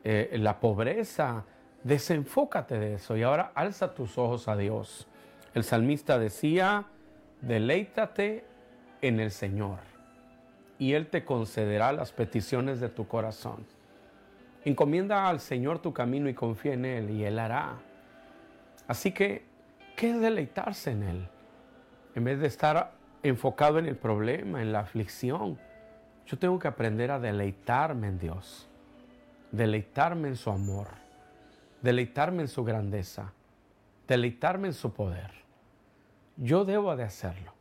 eh, 0.04 0.36
la 0.40 0.60
pobreza. 0.60 1.46
Desenfócate 1.84 2.80
de 2.80 2.96
eso 2.96 3.16
y 3.16 3.22
ahora 3.22 3.52
alza 3.54 3.94
tus 3.94 4.18
ojos 4.18 4.48
a 4.48 4.58
Dios. 4.58 5.08
El 5.54 5.64
salmista 5.64 6.18
decía, 6.18 6.86
deleítate 7.42 8.46
en 9.04 9.20
el 9.20 9.30
Señor 9.30 9.91
y 10.82 10.96
Él 10.96 11.06
te 11.06 11.24
concederá 11.24 11.92
las 11.92 12.12
peticiones 12.12 12.80
de 12.80 12.90
tu 12.90 13.08
corazón. 13.08 13.68
Encomienda 14.66 15.30
al 15.30 15.40
Señor 15.40 15.78
tu 15.78 15.94
camino 15.94 16.28
y 16.28 16.34
confía 16.34 16.74
en 16.74 16.86
Él 16.86 17.12
y 17.12 17.24
Él 17.24 17.38
hará. 17.38 17.76
Así 18.88 19.12
que, 19.12 19.46
¿qué 19.96 20.10
es 20.10 20.20
deleitarse 20.20 20.90
en 20.90 21.04
Él? 21.04 21.28
En 22.16 22.24
vez 22.24 22.40
de 22.40 22.48
estar 22.48 22.94
enfocado 23.22 23.78
en 23.78 23.86
el 23.86 23.96
problema, 23.96 24.64
en 24.64 24.74
la 24.74 24.80
aflicción, 24.80 25.60
yo 26.26 26.40
tengo 26.40 26.58
que 26.58 26.68
aprender 26.68 27.12
a 27.12 27.20
deleitarme 27.20 28.08
en 28.08 28.18
Dios, 28.18 28.68
deleitarme 29.52 30.30
en 30.30 30.36
su 30.36 30.50
amor, 30.50 30.88
deleitarme 31.84 32.42
en 32.42 32.48
su 32.48 32.64
grandeza, 32.64 33.32
deleitarme 34.08 34.70
en 34.70 34.74
su 34.74 34.92
poder. 34.92 35.30
Yo 36.38 36.66
debo 36.66 36.96
de 36.96 37.04
hacerlo, 37.04 37.54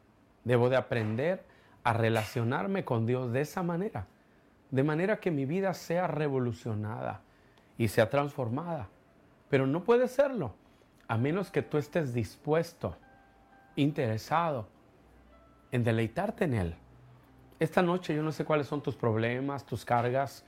debo 0.42 0.70
de 0.70 0.76
aprender 0.76 1.49
a 1.84 1.92
relacionarme 1.92 2.84
con 2.84 3.06
Dios 3.06 3.32
de 3.32 3.40
esa 3.40 3.62
manera, 3.62 4.06
de 4.70 4.82
manera 4.82 5.20
que 5.20 5.30
mi 5.30 5.46
vida 5.46 5.74
sea 5.74 6.06
revolucionada 6.06 7.22
y 7.78 7.88
sea 7.88 8.10
transformada. 8.10 8.88
Pero 9.48 9.66
no 9.66 9.84
puede 9.84 10.08
serlo 10.08 10.54
a 11.08 11.16
menos 11.16 11.50
que 11.50 11.62
tú 11.62 11.76
estés 11.76 12.14
dispuesto, 12.14 12.96
interesado 13.74 14.68
en 15.72 15.82
deleitarte 15.82 16.44
en 16.44 16.54
Él. 16.54 16.74
Esta 17.58 17.82
noche 17.82 18.14
yo 18.14 18.22
no 18.22 18.32
sé 18.32 18.44
cuáles 18.44 18.66
son 18.66 18.82
tus 18.82 18.96
problemas, 18.96 19.66
tus 19.66 19.84
cargas. 19.84 20.44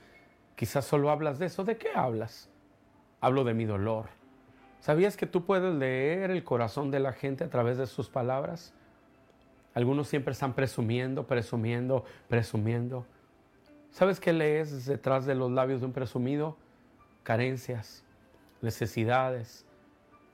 Quizás 0.55 0.85
solo 0.85 1.11
hablas 1.11 1.39
de 1.39 1.47
eso. 1.47 1.65
¿De 1.65 1.77
qué 1.77 1.89
hablas? 1.95 2.49
Hablo 3.21 3.45
de 3.45 3.55
mi 3.55 3.65
dolor. 3.65 4.07
¿Sabías 4.81 5.17
que 5.17 5.27
tú 5.27 5.45
puedes 5.45 5.75
leer 5.75 6.31
el 6.31 6.43
corazón 6.43 6.91
de 6.91 7.01
la 7.01 7.13
gente 7.13 7.45
a 7.45 7.51
través 7.51 7.79
de 7.79 7.87
sus 7.87 8.09
palabras? 8.09 8.73
Algunos 9.75 10.09
siempre 10.09 10.33
están 10.33 10.55
presumiendo, 10.55 11.27
presumiendo, 11.27 12.05
presumiendo. 12.29 13.07
¿Sabes 13.91 14.21
qué 14.21 14.33
lees 14.33 14.87
detrás 14.87 15.27
de 15.27 15.35
los 15.35 15.51
labios 15.51 15.81
de 15.81 15.87
un 15.87 15.93
presumido? 15.93 16.57
Carencias, 17.23 18.05
necesidades. 18.61 19.67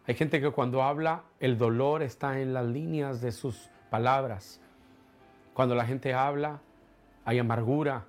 Hay 0.07 0.14
gente 0.14 0.40
que 0.40 0.50
cuando 0.50 0.83
habla, 0.83 1.25
el 1.38 1.59
dolor 1.59 2.02
está 2.02 2.40
en 2.40 2.54
las 2.54 2.66
líneas 2.66 3.21
de 3.21 3.30
sus 3.30 3.68
palabras. 3.90 4.61
Cuando 5.54 5.75
la 5.75 5.85
gente 5.85 6.14
habla, 6.14 6.61
hay 7.25 7.38
amargura, 7.38 8.07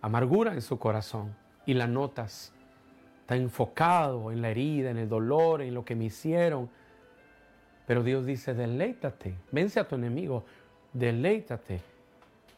amargura 0.00 0.52
en 0.52 0.62
su 0.62 0.78
corazón 0.78 1.34
y 1.64 1.74
la 1.74 1.86
notas. 1.86 2.52
Está 3.20 3.36
enfocado 3.36 4.32
en 4.32 4.42
la 4.42 4.50
herida, 4.50 4.90
en 4.90 4.98
el 4.98 5.08
dolor, 5.08 5.62
en 5.62 5.74
lo 5.74 5.84
que 5.84 5.94
me 5.94 6.06
hicieron. 6.06 6.68
Pero 7.92 8.02
Dios 8.02 8.24
dice, 8.24 8.54
deleítate, 8.54 9.34
vence 9.50 9.78
a 9.78 9.86
tu 9.86 9.96
enemigo, 9.96 10.46
deleítate 10.94 11.82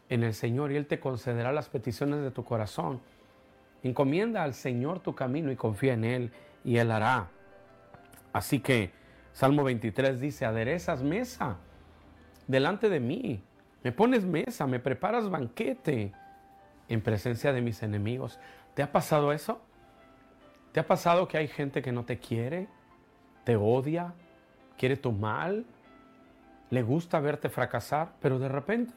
en 0.08 0.22
el 0.22 0.32
Señor 0.32 0.70
y 0.70 0.76
Él 0.76 0.86
te 0.86 1.00
concederá 1.00 1.50
las 1.50 1.68
peticiones 1.68 2.20
de 2.20 2.30
tu 2.30 2.44
corazón. 2.44 3.00
Encomienda 3.82 4.44
al 4.44 4.54
Señor 4.54 5.00
tu 5.00 5.16
camino 5.16 5.50
y 5.50 5.56
confía 5.56 5.94
en 5.94 6.04
Él 6.04 6.30
y 6.64 6.76
Él 6.76 6.92
hará. 6.92 7.30
Así 8.32 8.60
que 8.60 8.92
Salmo 9.32 9.64
23 9.64 10.20
dice, 10.20 10.44
aderezas 10.44 11.02
mesa 11.02 11.56
delante 12.46 12.88
de 12.88 13.00
mí, 13.00 13.42
me 13.82 13.90
pones 13.90 14.24
mesa, 14.24 14.68
me 14.68 14.78
preparas 14.78 15.28
banquete 15.28 16.12
en 16.88 17.00
presencia 17.00 17.52
de 17.52 17.60
mis 17.60 17.82
enemigos. 17.82 18.38
¿Te 18.74 18.84
ha 18.84 18.92
pasado 18.92 19.32
eso? 19.32 19.60
¿Te 20.70 20.78
ha 20.78 20.86
pasado 20.86 21.26
que 21.26 21.38
hay 21.38 21.48
gente 21.48 21.82
que 21.82 21.90
no 21.90 22.04
te 22.04 22.20
quiere, 22.20 22.68
te 23.42 23.56
odia, 23.56 24.14
quiere 24.76 24.96
tu 24.96 25.12
mal, 25.12 25.64
le 26.70 26.82
gusta 26.82 27.20
verte 27.20 27.48
fracasar, 27.48 28.12
pero 28.20 28.38
de 28.38 28.48
repente 28.48 28.92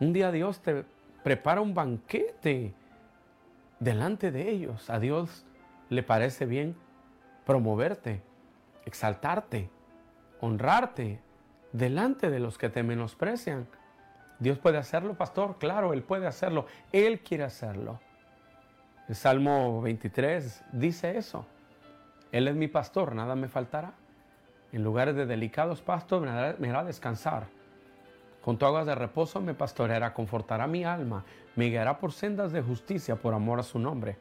un 0.00 0.12
día 0.12 0.32
Dios 0.32 0.60
te 0.60 0.84
prepara 1.22 1.60
un 1.60 1.74
banquete 1.74 2.72
delante 3.78 4.30
de 4.30 4.48
ellos. 4.48 4.88
A 4.88 4.98
Dios 4.98 5.44
le 5.90 6.02
parece 6.02 6.46
bien 6.46 6.74
promoverte, 7.44 8.22
exaltarte, 8.86 9.68
honrarte 10.40 11.20
delante 11.72 12.30
de 12.30 12.40
los 12.40 12.56
que 12.56 12.70
te 12.70 12.82
menosprecian. 12.82 13.66
Dios 14.38 14.58
puede 14.58 14.78
hacerlo, 14.78 15.14
pastor, 15.14 15.58
claro, 15.58 15.92
Él 15.92 16.02
puede 16.02 16.26
hacerlo, 16.26 16.66
Él 16.92 17.20
quiere 17.20 17.44
hacerlo. 17.44 18.00
El 19.06 19.16
Salmo 19.16 19.82
23 19.82 20.64
dice 20.72 21.18
eso. 21.18 21.44
Él 22.32 22.48
es 22.48 22.54
mi 22.54 22.68
pastor, 22.68 23.14
nada 23.14 23.34
me 23.34 23.48
faltará. 23.48 23.92
En 24.72 24.84
lugares 24.84 25.16
de 25.16 25.26
delicados 25.26 25.82
pastos 25.82 26.22
me 26.22 26.28
hará, 26.28 26.84
descansar. 26.84 27.48
Con 28.42 28.58
aguas 28.62 28.86
de 28.86 28.94
reposo 28.94 29.40
me 29.40 29.54
pastoreará, 29.54 30.14
confortará 30.14 30.66
mi 30.66 30.84
alma, 30.84 31.24
me 31.56 31.66
guiará 31.66 31.98
por 31.98 32.12
sendas 32.12 32.52
de 32.52 32.62
justicia 32.62 33.16
por 33.16 33.34
amor 33.34 33.60
a 33.60 33.62
su 33.62 33.78
nombre. 33.78 34.16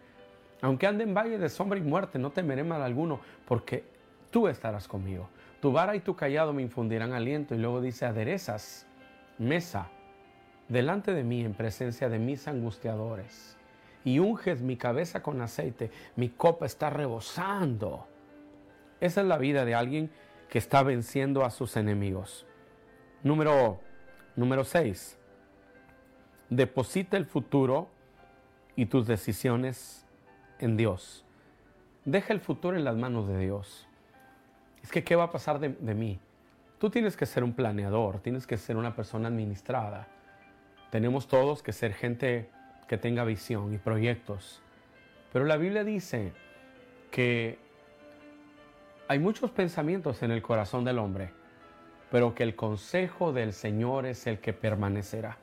Aunque 0.61 0.87
ande 0.87 1.05
en 1.05 1.13
valle 1.13 1.37
de 1.37 1.49
sombra 1.49 1.79
y 1.79 1.81
muerte, 1.81 2.19
no 2.19 2.31
temeré 2.31 2.63
mal 2.63 2.81
alguno, 2.81 3.21
porque 3.47 3.85
tú 4.29 4.47
estarás 4.47 4.87
conmigo. 4.87 5.29
Tu 5.61 5.71
vara 5.71 5.95
y 5.95 6.01
tu 6.01 6.15
callado 6.15 6.51
me 6.51 6.61
infundirán 6.61 7.13
aliento. 7.13 7.55
Y 7.55 7.59
luego 7.59 7.79
dice, 7.79 8.05
aderezas 8.05 8.85
mesa 9.37 9.89
delante 10.67 11.13
de 11.13 11.23
mí 11.23 11.43
en 11.43 11.53
presencia 11.53 12.09
de 12.09 12.19
mis 12.19 12.47
angustiadores 12.47 13.57
y 14.05 14.19
unges 14.19 14.61
mi 14.61 14.77
cabeza 14.77 15.21
con 15.21 15.41
aceite, 15.41 15.91
mi 16.15 16.29
copa 16.29 16.65
está 16.65 16.89
rebosando. 16.89 18.07
Esa 19.01 19.21
es 19.21 19.27
la 19.27 19.37
vida 19.37 19.65
de 19.65 19.75
alguien 19.75 20.11
que 20.49 20.57
está 20.57 20.83
venciendo 20.83 21.45
a 21.45 21.51
sus 21.51 21.77
enemigos. 21.77 22.45
Número 23.23 23.79
número 24.35 24.63
6. 24.63 25.17
Deposita 26.49 27.17
el 27.17 27.25
futuro 27.25 27.89
y 28.75 28.87
tus 28.87 29.05
decisiones 29.05 30.05
en 30.59 30.77
Dios. 30.77 31.25
Deja 32.05 32.33
el 32.33 32.39
futuro 32.39 32.77
en 32.77 32.85
las 32.85 32.95
manos 32.95 33.27
de 33.27 33.37
Dios. 33.37 33.87
Es 34.81 34.91
que, 34.91 35.03
¿qué 35.03 35.15
va 35.15 35.25
a 35.25 35.31
pasar 35.31 35.59
de, 35.59 35.69
de 35.69 35.93
mí? 35.93 36.19
Tú 36.79 36.89
tienes 36.89 37.17
que 37.17 37.25
ser 37.25 37.43
un 37.43 37.53
planeador, 37.53 38.19
tienes 38.21 38.47
que 38.47 38.57
ser 38.57 38.77
una 38.77 38.95
persona 38.95 39.27
administrada. 39.27 40.07
Tenemos 40.89 41.27
todos 41.27 41.61
que 41.61 41.73
ser 41.73 41.93
gente 41.93 42.49
que 42.87 42.97
tenga 42.97 43.25
visión 43.25 43.73
y 43.73 43.77
proyectos. 43.77 44.61
Pero 45.33 45.45
la 45.45 45.57
Biblia 45.57 45.83
dice 45.83 46.31
que 47.11 47.59
hay 49.09 49.17
muchos 49.17 49.49
pensamientos 49.49 50.21
en 50.21 50.29
el 50.29 50.43
corazón 50.43 50.85
del 50.85 50.99
hombre, 50.99 51.31
pero 52.11 52.35
que 52.35 52.43
el 52.43 52.55
consejo 52.55 53.33
del 53.33 53.53
Señor 53.53 54.05
es 54.05 54.27
el 54.27 54.37
que 54.37 54.53
permanecerá. 54.53 55.39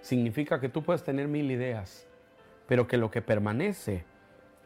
Significa 0.00 0.58
que 0.58 0.68
tú 0.68 0.82
puedes 0.82 1.04
tener 1.04 1.28
mil 1.28 1.48
ideas, 1.52 2.08
pero 2.66 2.88
que 2.88 2.96
lo 2.96 3.08
que 3.08 3.22
permanece 3.22 4.04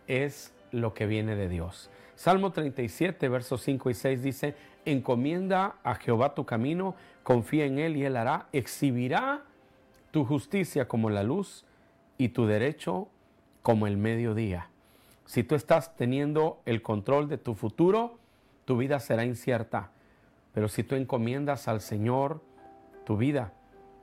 es 0.06 0.54
lo 0.72 0.94
que 0.94 1.04
viene 1.04 1.36
de 1.36 1.50
Dios. 1.50 1.90
Salmo 2.14 2.52
37, 2.52 3.28
versos 3.28 3.60
5 3.60 3.90
y 3.90 3.94
6 3.94 4.22
dice, 4.22 4.54
encomienda 4.86 5.74
a 5.82 5.96
Jehová 5.96 6.34
tu 6.34 6.46
camino, 6.46 6.94
confía 7.22 7.66
en 7.66 7.78
Él 7.78 7.98
y 7.98 8.06
Él 8.06 8.16
hará, 8.16 8.46
exhibirá 8.54 9.42
tu 10.10 10.24
justicia 10.24 10.88
como 10.88 11.10
la 11.10 11.22
luz 11.22 11.66
y 12.16 12.30
tu 12.30 12.46
derecho 12.46 13.08
como 13.60 13.86
el 13.86 13.98
mediodía. 13.98 14.70
Si 15.26 15.42
tú 15.42 15.56
estás 15.56 15.96
teniendo 15.96 16.62
el 16.64 16.82
control 16.82 17.28
de 17.28 17.36
tu 17.36 17.54
futuro, 17.54 18.18
tu 18.64 18.76
vida 18.76 19.00
será 19.00 19.24
incierta. 19.24 19.90
Pero 20.54 20.68
si 20.68 20.84
tú 20.84 20.94
encomiendas 20.94 21.68
al 21.68 21.80
Señor 21.80 22.40
tu 23.04 23.16
vida 23.16 23.52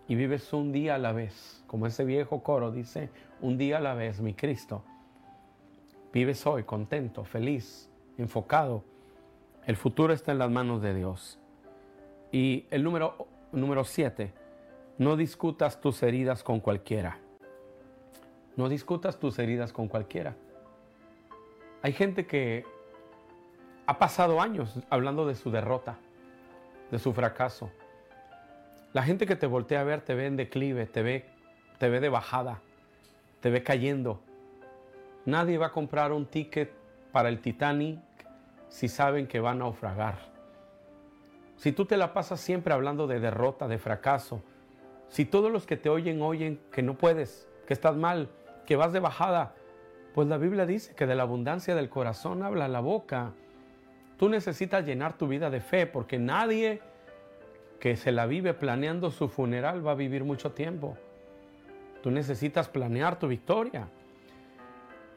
y 0.08 0.16
vives 0.16 0.52
un 0.54 0.72
día 0.72 0.96
a 0.96 0.98
la 0.98 1.14
vez, 1.14 1.64
como 1.66 1.88
ese 1.88 2.04
viejo 2.04 2.44
coro 2.44 2.72
dice, 2.72 3.10
un 3.42 3.58
día 3.58 3.78
a 3.78 3.82
la 3.82 3.94
vez, 3.94 4.22
mi 4.22 4.34
Cristo, 4.34 4.84
vives 6.12 6.46
hoy 6.46 6.64
contento, 6.64 7.24
feliz, 7.24 7.90
enfocado. 8.18 8.84
El 9.66 9.78
futuro 9.78 10.14
está 10.14 10.34
en 10.34 10.40
las 10.40 10.52
manos 10.52 10.82
de 10.82 10.94
Dios. 10.94 11.40
Y 12.32 12.66
el 12.70 12.84
número, 12.84 13.28
número 13.54 13.86
siete, 13.86 14.34
no 14.98 15.16
discutas 15.16 15.80
tus 15.80 16.04
heridas 16.04 16.44
con 16.44 16.60
cualquiera. 16.60 17.18
No 18.58 18.68
discutas 18.70 19.20
tus 19.20 19.40
heridas 19.40 19.72
con 19.72 19.88
cualquiera. 19.88 20.36
Hay 21.84 21.92
gente 21.92 22.26
que 22.26 22.66
ha 23.88 24.00
pasado 24.00 24.40
años 24.40 24.80
hablando 24.90 25.28
de 25.28 25.36
su 25.36 25.52
derrota, 25.52 25.98
de 26.90 26.98
su 26.98 27.12
fracaso. 27.12 27.72
La 28.94 29.04
gente 29.04 29.26
que 29.26 29.36
te 29.36 29.48
voltea 29.48 29.82
a 29.82 29.84
ver 29.84 30.00
te 30.00 30.16
ve 30.16 30.28
en 30.28 30.38
declive, 30.38 30.86
te 30.86 31.04
ve, 31.04 31.26
te 31.80 31.90
ve 31.90 32.00
de 32.00 32.08
bajada, 32.08 32.62
te 33.42 33.50
ve 33.50 33.64
cayendo. 33.64 34.22
Nadie 35.26 35.58
va 35.58 35.68
a 35.68 35.72
comprar 35.74 36.14
un 36.14 36.26
ticket 36.26 36.72
para 37.12 37.28
el 37.28 37.42
Titanic 37.42 38.00
si 38.70 38.88
saben 38.88 39.28
que 39.28 39.42
va 39.42 39.52
a 39.52 39.56
naufragar. 39.56 40.20
Si 41.58 41.74
tú 41.74 41.84
te 41.84 41.98
la 41.98 42.14
pasas 42.14 42.40
siempre 42.40 42.74
hablando 42.74 43.08
de 43.08 43.20
derrota, 43.20 43.68
de 43.68 43.78
fracaso, 43.78 44.42
si 45.10 45.26
todos 45.26 45.52
los 45.52 45.66
que 45.66 45.76
te 45.76 45.90
oyen 45.90 46.22
oyen 46.22 46.62
que 46.72 46.82
no 46.82 46.94
puedes, 46.94 47.46
que 47.68 47.74
estás 47.74 47.98
mal, 47.98 48.30
que 48.66 48.78
vas 48.78 48.94
de 48.94 49.02
bajada, 49.02 49.54
pues 50.14 50.28
la 50.28 50.38
Biblia 50.38 50.66
dice 50.66 50.94
que 50.94 51.08
de 51.08 51.16
la 51.16 51.24
abundancia 51.24 51.76
del 51.76 51.90
corazón 51.90 52.44
habla 52.44 52.68
la 52.68 52.82
boca. 52.82 53.34
Tú 54.18 54.30
necesitas 54.30 54.86
llenar 54.86 55.18
tu 55.18 55.28
vida 55.28 55.50
de 55.50 55.60
fe 55.60 55.88
porque 55.88 56.20
nadie 56.20 56.82
que 57.80 57.96
se 57.96 58.12
la 58.12 58.28
vive 58.28 58.54
planeando 58.54 59.10
su 59.10 59.28
funeral 59.28 59.86
va 59.86 59.92
a 59.92 59.96
vivir 59.96 60.24
mucho 60.24 60.52
tiempo. 60.52 60.98
Tú 62.04 62.12
necesitas 62.12 62.70
planear 62.70 63.18
tu 63.18 63.28
victoria, 63.28 63.88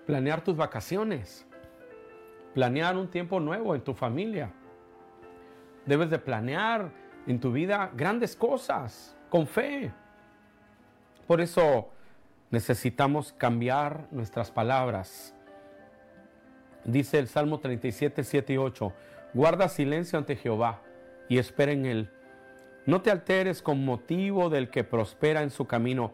planear 0.07 0.43
tus 0.43 0.57
vacaciones, 0.57 1.47
planear 2.55 2.97
un 2.97 3.09
tiempo 3.09 3.39
nuevo 3.39 3.75
en 3.75 3.83
tu 3.83 3.93
familia. 3.93 4.51
Debes 5.85 6.11
de 6.11 6.19
planear 6.19 6.91
en 7.27 7.39
tu 7.39 7.53
vida 7.53 7.91
grandes 7.95 8.35
cosas 8.35 9.17
con 9.29 9.47
fe. 9.47 9.93
Por 11.27 11.41
eso 11.41 11.91
necesitamos 12.51 13.33
cambiar 13.33 14.07
nuestras 14.11 14.51
palabras. 14.51 15.35
Dice 16.85 17.19
el 17.19 17.29
Salmo 17.29 17.59
37, 17.59 18.23
7 18.23 18.53
y 18.53 18.57
8, 18.57 18.93
guarda 19.35 19.69
silencio 19.69 20.19
ante 20.19 20.37
Jehová 20.37 20.83
y 21.29 21.39
espera 21.39 21.73
en 21.73 21.87
él. 21.87 22.11
No 22.87 23.03
te 23.03 23.11
alteres 23.11 23.63
con 23.63 23.85
motivo 23.85 24.49
del 24.49 24.71
que 24.71 24.85
prospera 24.85 25.43
en 25.43 25.51
su 25.51 25.67
camino 25.67 26.13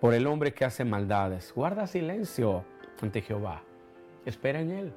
por 0.00 0.14
el 0.14 0.26
hombre 0.26 0.52
que 0.52 0.64
hace 0.64 0.84
maldades. 0.84 1.52
Guarda 1.54 1.86
silencio 1.86 2.64
ante 3.00 3.22
Jehová. 3.22 3.62
Espera 4.24 4.60
en 4.60 4.70
él. 4.70 4.92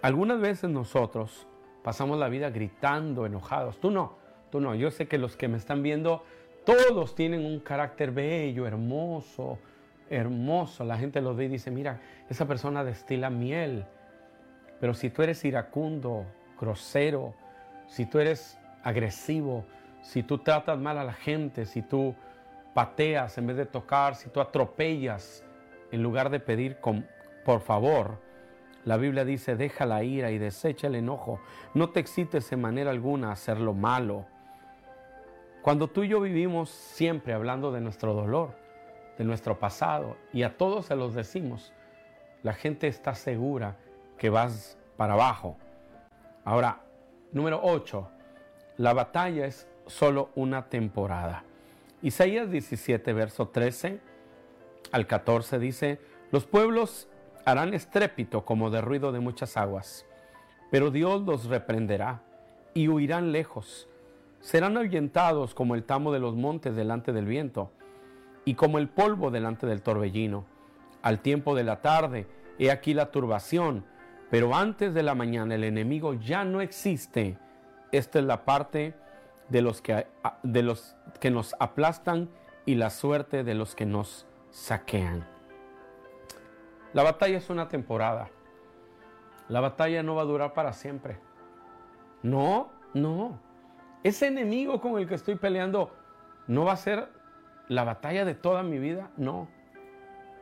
Algunas 0.00 0.40
veces 0.40 0.70
nosotros 0.70 1.48
pasamos 1.82 2.18
la 2.18 2.28
vida 2.28 2.50
gritando, 2.50 3.26
enojados. 3.26 3.80
Tú 3.80 3.90
no, 3.90 4.16
tú 4.50 4.60
no. 4.60 4.76
Yo 4.76 4.92
sé 4.92 5.08
que 5.08 5.18
los 5.18 5.36
que 5.36 5.48
me 5.48 5.56
están 5.56 5.82
viendo 5.82 6.24
todos 6.64 7.14
tienen 7.14 7.44
un 7.44 7.60
carácter 7.60 8.10
bello, 8.12 8.66
hermoso, 8.66 9.58
hermoso. 10.08 10.84
La 10.84 10.96
gente 10.96 11.20
los 11.20 11.36
ve 11.36 11.46
y 11.46 11.48
dice, 11.48 11.70
mira, 11.70 12.00
esa 12.28 12.46
persona 12.46 12.84
destila 12.84 13.30
miel. 13.30 13.84
Pero 14.80 14.94
si 14.94 15.10
tú 15.10 15.22
eres 15.22 15.44
iracundo, 15.44 16.24
grosero, 16.60 17.34
si 17.86 18.06
tú 18.06 18.18
eres 18.18 18.58
agresivo, 18.82 19.64
si 20.02 20.22
tú 20.22 20.38
tratas 20.38 20.78
mal 20.78 20.98
a 20.98 21.04
la 21.04 21.12
gente, 21.12 21.66
si 21.66 21.82
tú 21.82 22.14
pateas 22.74 23.38
en 23.38 23.46
vez 23.46 23.56
de 23.56 23.66
tocar, 23.66 24.14
si 24.14 24.28
tú 24.30 24.40
atropellas 24.40 25.44
en 25.90 26.02
lugar 26.02 26.30
de 26.30 26.40
pedir 26.40 26.78
con, 26.78 27.06
por 27.44 27.60
favor, 27.60 28.18
la 28.84 28.96
Biblia 28.96 29.24
dice, 29.24 29.54
deja 29.54 29.86
la 29.86 30.02
ira 30.02 30.30
y 30.30 30.38
desecha 30.38 30.88
el 30.88 30.96
enojo. 30.96 31.40
No 31.74 31.90
te 31.90 32.00
excites 32.00 32.50
en 32.50 32.60
manera 32.60 32.90
alguna 32.90 33.28
a 33.28 33.32
hacer 33.32 33.60
lo 33.60 33.74
malo 33.74 34.26
Cuando 35.62 35.86
tú 35.86 36.02
y 36.02 36.08
yo 36.08 36.20
vivimos 36.20 36.70
siempre 36.70 37.32
hablando 37.32 37.70
de 37.70 37.80
nuestro 37.80 38.14
dolor, 38.14 38.56
de 39.16 39.24
nuestro 39.24 39.60
pasado, 39.60 40.16
y 40.32 40.42
a 40.42 40.56
todos 40.56 40.86
se 40.86 40.96
los 40.96 41.14
decimos, 41.14 41.72
la 42.42 42.52
gente 42.52 42.88
está 42.88 43.14
segura 43.14 43.76
que 44.18 44.28
vas 44.28 44.76
para 44.96 45.14
abajo. 45.14 45.56
Ahora, 46.44 46.80
número 47.30 47.60
8, 47.62 48.10
la 48.78 48.92
batalla 48.92 49.46
es 49.46 49.68
solo 49.86 50.30
una 50.34 50.68
temporada. 50.68 51.44
Isaías 52.02 52.50
17, 52.50 53.12
verso 53.12 53.48
13 53.48 54.00
al 54.90 55.06
14 55.06 55.60
dice, 55.60 56.00
los 56.32 56.44
pueblos 56.44 57.08
harán 57.44 57.72
estrépito 57.72 58.44
como 58.44 58.70
de 58.70 58.80
ruido 58.80 59.12
de 59.12 59.20
muchas 59.20 59.56
aguas, 59.56 60.06
pero 60.72 60.90
Dios 60.90 61.22
los 61.22 61.44
reprenderá 61.44 62.22
y 62.74 62.88
huirán 62.88 63.30
lejos. 63.30 63.88
Serán 64.42 64.76
ahuyentados 64.76 65.54
como 65.54 65.76
el 65.76 65.84
tamo 65.84 66.12
de 66.12 66.18
los 66.18 66.34
montes 66.34 66.74
delante 66.74 67.12
del 67.12 67.26
viento 67.26 67.70
y 68.44 68.54
como 68.54 68.78
el 68.78 68.88
polvo 68.88 69.30
delante 69.30 69.68
del 69.68 69.82
torbellino. 69.82 70.44
Al 71.00 71.20
tiempo 71.20 71.54
de 71.54 71.62
la 71.62 71.80
tarde, 71.80 72.26
he 72.58 72.72
aquí 72.72 72.92
la 72.92 73.12
turbación, 73.12 73.84
pero 74.30 74.54
antes 74.54 74.94
de 74.94 75.04
la 75.04 75.14
mañana 75.14 75.54
el 75.54 75.62
enemigo 75.62 76.14
ya 76.14 76.44
no 76.44 76.60
existe. 76.60 77.38
Esta 77.92 78.18
es 78.18 78.24
la 78.24 78.44
parte 78.44 78.94
de 79.48 79.62
los 79.62 79.80
que, 79.80 80.08
de 80.42 80.62
los 80.62 80.96
que 81.20 81.30
nos 81.30 81.54
aplastan 81.60 82.28
y 82.66 82.74
la 82.74 82.90
suerte 82.90 83.44
de 83.44 83.54
los 83.54 83.76
que 83.76 83.86
nos 83.86 84.26
saquean. 84.50 85.24
La 86.94 87.04
batalla 87.04 87.38
es 87.38 87.48
una 87.48 87.68
temporada. 87.68 88.28
La 89.48 89.60
batalla 89.60 90.02
no 90.02 90.16
va 90.16 90.22
a 90.22 90.26
durar 90.26 90.52
para 90.52 90.72
siempre. 90.72 91.18
No, 92.22 92.70
no. 92.92 93.51
Ese 94.02 94.26
enemigo 94.26 94.80
con 94.80 94.98
el 94.98 95.06
que 95.06 95.14
estoy 95.14 95.36
peleando 95.36 95.92
no 96.46 96.64
va 96.64 96.72
a 96.72 96.76
ser 96.76 97.08
la 97.68 97.84
batalla 97.84 98.24
de 98.24 98.34
toda 98.34 98.62
mi 98.62 98.78
vida. 98.78 99.10
No. 99.16 99.48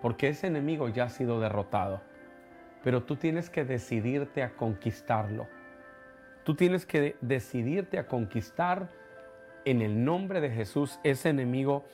Porque 0.01 0.29
ese 0.29 0.47
enemigo 0.47 0.89
ya 0.89 1.05
ha 1.05 1.09
sido 1.11 1.41
derrotado. 1.41 2.01
Pero 2.83 3.03
tú 3.03 3.17
tienes 3.17 3.51
que 3.51 3.65
decidirte 3.65 4.43
a 4.43 4.57
conquistarlo. 4.57 5.47
Tú 6.45 6.55
tienes 6.55 6.87
que 6.87 7.17
decidirte 7.21 7.99
a 7.99 8.07
conquistar 8.07 8.89
en 9.67 9.83
el 9.83 10.05
nombre 10.05 10.41
de 10.41 10.51
Jesús 10.51 10.99
ese 11.05 11.29
enemigo 11.29 11.85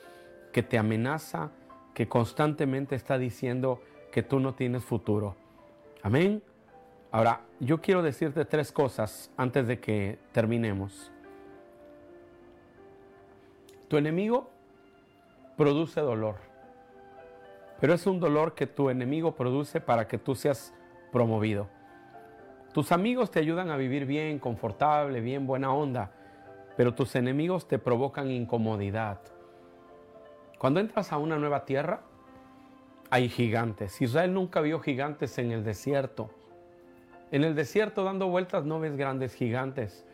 que 0.53 0.63
te 0.63 0.77
amenaza, 0.77 1.51
que 1.93 2.07
constantemente 2.07 2.95
está 2.95 3.17
diciendo 3.17 3.81
que 4.11 4.23
tú 4.23 4.39
no 4.39 4.53
tienes 4.53 4.85
futuro. 4.85 5.35
Amén. 6.01 6.41
Ahora, 7.11 7.41
yo 7.59 7.81
quiero 7.81 8.01
decirte 8.01 8.45
tres 8.45 8.71
cosas 8.71 9.31
antes 9.35 9.67
de 9.67 9.79
que 9.79 10.17
terminemos. 10.31 11.11
Tu 13.87 13.95
enemigo 13.95 14.49
produce 15.55 16.01
dolor, 16.01 16.35
pero 17.79 17.93
es 17.93 18.05
un 18.05 18.19
dolor 18.19 18.53
que 18.53 18.67
tu 18.67 18.89
enemigo 18.89 19.35
produce 19.35 19.79
para 19.79 20.07
que 20.07 20.17
tú 20.17 20.35
seas 20.35 20.73
promovido. 21.11 21.69
Tus 22.73 22.91
amigos 22.91 23.31
te 23.31 23.39
ayudan 23.39 23.71
a 23.71 23.77
vivir 23.77 24.05
bien, 24.05 24.39
confortable, 24.39 25.21
bien, 25.21 25.47
buena 25.47 25.71
onda, 25.71 26.11
pero 26.75 26.93
tus 26.93 27.15
enemigos 27.15 27.67
te 27.67 27.79
provocan 27.79 28.29
incomodidad. 28.29 29.19
Cuando 30.59 30.79
entras 30.79 31.13
a 31.13 31.17
una 31.17 31.37
nueva 31.37 31.63
tierra, 31.63 32.01
hay 33.09 33.29
gigantes. 33.29 34.01
Israel 34.01 34.33
nunca 34.33 34.59
vio 34.59 34.79
gigantes 34.79 35.37
en 35.37 35.51
el 35.51 35.63
desierto. 35.63 36.29
En 37.31 37.43
el 37.43 37.55
desierto 37.55 38.03
dando 38.03 38.27
vueltas 38.27 38.65
no 38.65 38.79
ves 38.79 38.97
grandes 38.97 39.33
gigantes. 39.33 40.05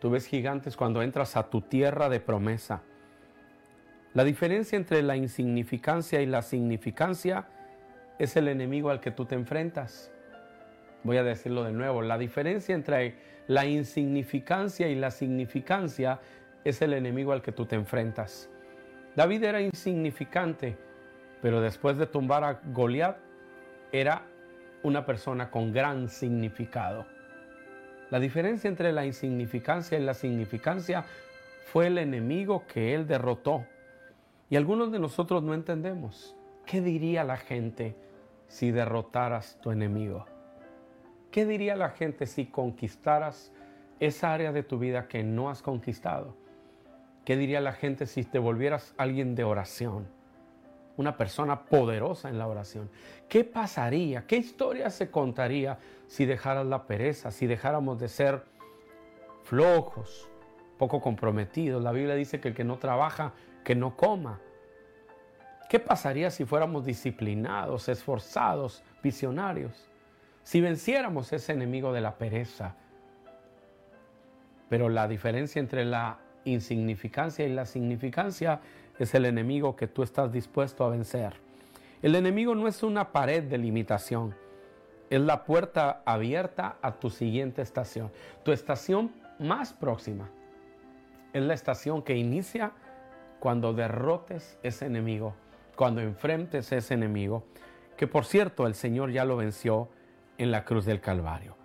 Tú 0.00 0.10
ves 0.10 0.26
gigantes 0.26 0.76
cuando 0.76 1.02
entras 1.02 1.36
a 1.36 1.48
tu 1.48 1.60
tierra 1.60 2.08
de 2.08 2.20
promesa. 2.20 2.82
La 4.16 4.24
diferencia 4.24 4.78
entre 4.78 5.02
la 5.02 5.14
insignificancia 5.14 6.22
y 6.22 6.26
la 6.26 6.40
significancia 6.40 7.44
es 8.18 8.34
el 8.36 8.48
enemigo 8.48 8.88
al 8.88 8.98
que 8.98 9.10
tú 9.10 9.26
te 9.26 9.34
enfrentas. 9.34 10.10
Voy 11.02 11.18
a 11.18 11.22
decirlo 11.22 11.64
de 11.64 11.72
nuevo. 11.72 12.00
La 12.00 12.16
diferencia 12.16 12.74
entre 12.74 13.14
la 13.46 13.66
insignificancia 13.66 14.88
y 14.88 14.94
la 14.94 15.10
significancia 15.10 16.18
es 16.64 16.80
el 16.80 16.94
enemigo 16.94 17.32
al 17.32 17.42
que 17.42 17.52
tú 17.52 17.66
te 17.66 17.76
enfrentas. 17.76 18.48
David 19.16 19.44
era 19.44 19.60
insignificante, 19.60 20.78
pero 21.42 21.60
después 21.60 21.98
de 21.98 22.06
tumbar 22.06 22.42
a 22.42 22.60
Goliat, 22.72 23.18
era 23.92 24.22
una 24.82 25.04
persona 25.04 25.50
con 25.50 25.74
gran 25.74 26.08
significado. 26.08 27.04
La 28.08 28.18
diferencia 28.18 28.68
entre 28.68 28.92
la 28.92 29.04
insignificancia 29.04 29.98
y 29.98 30.02
la 30.02 30.14
significancia 30.14 31.04
fue 31.66 31.88
el 31.88 31.98
enemigo 31.98 32.64
que 32.66 32.94
él 32.94 33.06
derrotó. 33.06 33.66
Y 34.48 34.56
algunos 34.56 34.92
de 34.92 34.98
nosotros 34.98 35.42
no 35.42 35.54
entendemos. 35.54 36.36
¿Qué 36.64 36.80
diría 36.80 37.24
la 37.24 37.36
gente 37.36 37.96
si 38.46 38.70
derrotaras 38.70 39.58
tu 39.60 39.70
enemigo? 39.70 40.26
¿Qué 41.30 41.44
diría 41.44 41.76
la 41.76 41.90
gente 41.90 42.26
si 42.26 42.46
conquistaras 42.46 43.52
esa 43.98 44.32
área 44.32 44.52
de 44.52 44.62
tu 44.62 44.78
vida 44.78 45.08
que 45.08 45.22
no 45.22 45.50
has 45.50 45.62
conquistado? 45.62 46.34
¿Qué 47.24 47.36
diría 47.36 47.60
la 47.60 47.72
gente 47.72 48.06
si 48.06 48.22
te 48.22 48.38
volvieras 48.38 48.94
alguien 48.96 49.34
de 49.34 49.42
oración? 49.42 50.06
Una 50.96 51.16
persona 51.16 51.64
poderosa 51.64 52.28
en 52.28 52.38
la 52.38 52.46
oración. 52.46 52.88
¿Qué 53.28 53.44
pasaría? 53.44 54.26
¿Qué 54.26 54.36
historia 54.36 54.90
se 54.90 55.10
contaría 55.10 55.78
si 56.06 56.24
dejaras 56.24 56.66
la 56.66 56.86
pereza, 56.86 57.32
si 57.32 57.46
dejáramos 57.46 57.98
de 57.98 58.08
ser 58.08 58.44
flojos, 59.42 60.28
poco 60.78 61.00
comprometidos? 61.00 61.82
La 61.82 61.92
Biblia 61.92 62.14
dice 62.14 62.40
que 62.40 62.48
el 62.48 62.54
que 62.54 62.64
no 62.64 62.78
trabaja, 62.78 63.34
que 63.66 63.74
no 63.74 63.96
coma. 63.96 64.38
¿Qué 65.68 65.80
pasaría 65.80 66.30
si 66.30 66.44
fuéramos 66.44 66.84
disciplinados, 66.84 67.88
esforzados, 67.88 68.84
visionarios? 69.02 69.88
Si 70.44 70.60
venciéramos 70.60 71.32
ese 71.32 71.52
enemigo 71.52 71.92
de 71.92 72.00
la 72.00 72.16
pereza. 72.16 72.76
Pero 74.68 74.88
la 74.88 75.08
diferencia 75.08 75.58
entre 75.58 75.84
la 75.84 76.16
insignificancia 76.44 77.44
y 77.44 77.52
la 77.52 77.66
significancia 77.66 78.60
es 79.00 79.12
el 79.16 79.24
enemigo 79.24 79.74
que 79.74 79.88
tú 79.88 80.04
estás 80.04 80.30
dispuesto 80.30 80.84
a 80.84 80.90
vencer. 80.90 81.34
El 82.02 82.14
enemigo 82.14 82.54
no 82.54 82.68
es 82.68 82.84
una 82.84 83.10
pared 83.10 83.42
de 83.42 83.58
limitación, 83.58 84.36
es 85.10 85.20
la 85.20 85.44
puerta 85.44 86.02
abierta 86.04 86.76
a 86.80 86.92
tu 86.92 87.10
siguiente 87.10 87.62
estación. 87.62 88.12
Tu 88.44 88.52
estación 88.52 89.10
más 89.40 89.72
próxima 89.72 90.30
es 91.32 91.42
la 91.42 91.54
estación 91.54 92.00
que 92.02 92.16
inicia 92.16 92.72
cuando 93.38 93.72
derrotes 93.72 94.58
ese 94.62 94.86
enemigo, 94.86 95.34
cuando 95.76 96.00
enfrentes 96.00 96.72
ese 96.72 96.94
enemigo, 96.94 97.44
que 97.96 98.06
por 98.06 98.24
cierto 98.24 98.66
el 98.66 98.74
Señor 98.74 99.10
ya 99.10 99.24
lo 99.24 99.36
venció 99.36 99.88
en 100.38 100.50
la 100.50 100.64
cruz 100.64 100.84
del 100.84 101.00
Calvario. 101.00 101.56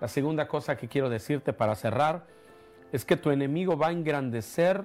La 0.00 0.08
segunda 0.08 0.46
cosa 0.46 0.76
que 0.76 0.88
quiero 0.88 1.08
decirte 1.08 1.52
para 1.52 1.74
cerrar 1.74 2.24
es 2.92 3.04
que 3.04 3.16
tu 3.16 3.30
enemigo 3.30 3.76
va 3.76 3.88
a 3.88 3.92
engrandecer 3.92 4.84